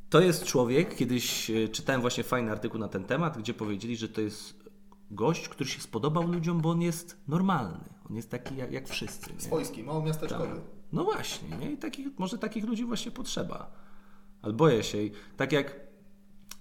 [0.10, 4.10] to jest człowiek, kiedyś e, czytałem właśnie fajny artykuł na ten temat, gdzie powiedzieli, że
[4.10, 4.65] to jest
[5.12, 7.84] gość, który się spodobał ludziom, bo on jest normalny.
[8.10, 9.34] On jest taki jak, jak wszyscy.
[9.34, 9.40] Nie?
[9.42, 10.62] Swojski, małomiasteczkowy.
[10.92, 11.72] No właśnie, nie?
[11.72, 13.72] I takich, może takich ludzi właśnie potrzeba.
[14.42, 15.02] Ale boję się.
[15.04, 15.80] I tak jak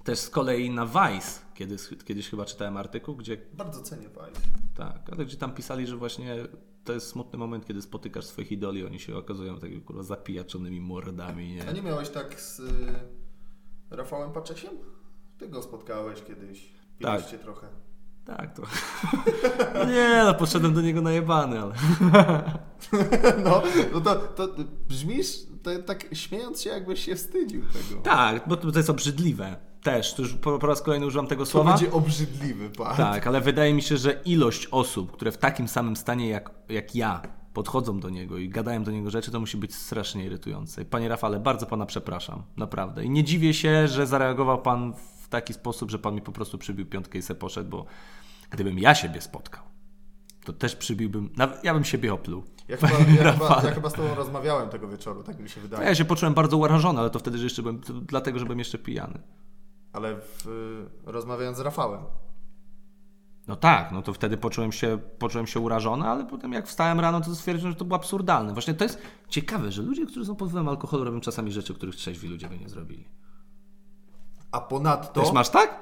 [0.04, 4.40] też z kolei na Vice, kiedy, kiedyś chyba czytałem artykuł, gdzie Bardzo cenię Vice.
[4.74, 6.36] tak, ale gdzie tam pisali, że właśnie
[6.84, 11.60] to jest smutny moment, kiedy spotykasz swoich idoli, oni się okazują takimi kurwa zapijaczonymi mordami,
[11.60, 11.72] A nie?
[11.72, 12.64] nie miałeś tak z y,
[13.90, 14.72] Rafałem Paczesiem?
[15.38, 16.72] Ty go spotkałeś kiedyś.
[17.02, 17.16] Tak.
[17.16, 17.66] Piliście trochę.
[18.24, 18.62] Tak, to.
[19.74, 21.74] No nie, no poszedłem do niego najebany, ale.
[23.44, 23.62] No,
[23.92, 24.48] no to, to
[24.88, 28.02] brzmisz to, tak śmiejąc się, jakbyś się wstydził tego.
[28.02, 29.56] Tak, bo to to jest obrzydliwe.
[29.82, 31.70] Też, to już po, po raz kolejny używam tego To słowa.
[31.70, 32.96] będzie obrzydliwy, pan.
[32.96, 36.94] Tak, ale wydaje mi się, że ilość osób, które w takim samym stanie jak, jak
[36.94, 37.22] ja
[37.52, 40.84] podchodzą do niego i gadają do niego rzeczy, to musi być strasznie irytujące.
[40.84, 43.04] Panie Rafale, bardzo pana przepraszam, naprawdę.
[43.04, 46.58] I nie dziwię się, że zareagował pan w taki sposób, że pan mi po prostu
[46.58, 47.86] przybił piątkę i se poszedł, bo
[48.50, 49.62] gdybym ja siebie spotkał,
[50.44, 52.44] to też przybiłbym, nawet ja bym siebie opluł.
[52.68, 55.88] Ja chyba, ja, chyba, ja chyba z tobą rozmawiałem tego wieczoru, tak mi się wydaje.
[55.88, 58.78] Ja się poczułem bardzo urażony, ale to wtedy, że jeszcze byłem, dlatego, że byłem jeszcze
[58.78, 59.18] pijany.
[59.92, 60.46] Ale w,
[61.04, 62.00] rozmawiając z Rafałem.
[63.46, 67.20] No tak, no to wtedy poczułem się, poczułem się urażony, ale potem jak wstałem rano,
[67.20, 68.52] to stwierdziłem, że to było absurdalne.
[68.52, 71.96] Właśnie to jest ciekawe, że ludzie, którzy są pod wpływem alkoholu, robią czasami rzeczy, których
[71.96, 73.08] trzeźwi ludzie by nie zrobili.
[74.54, 75.20] A ponadto...
[75.20, 75.70] Też masz tak?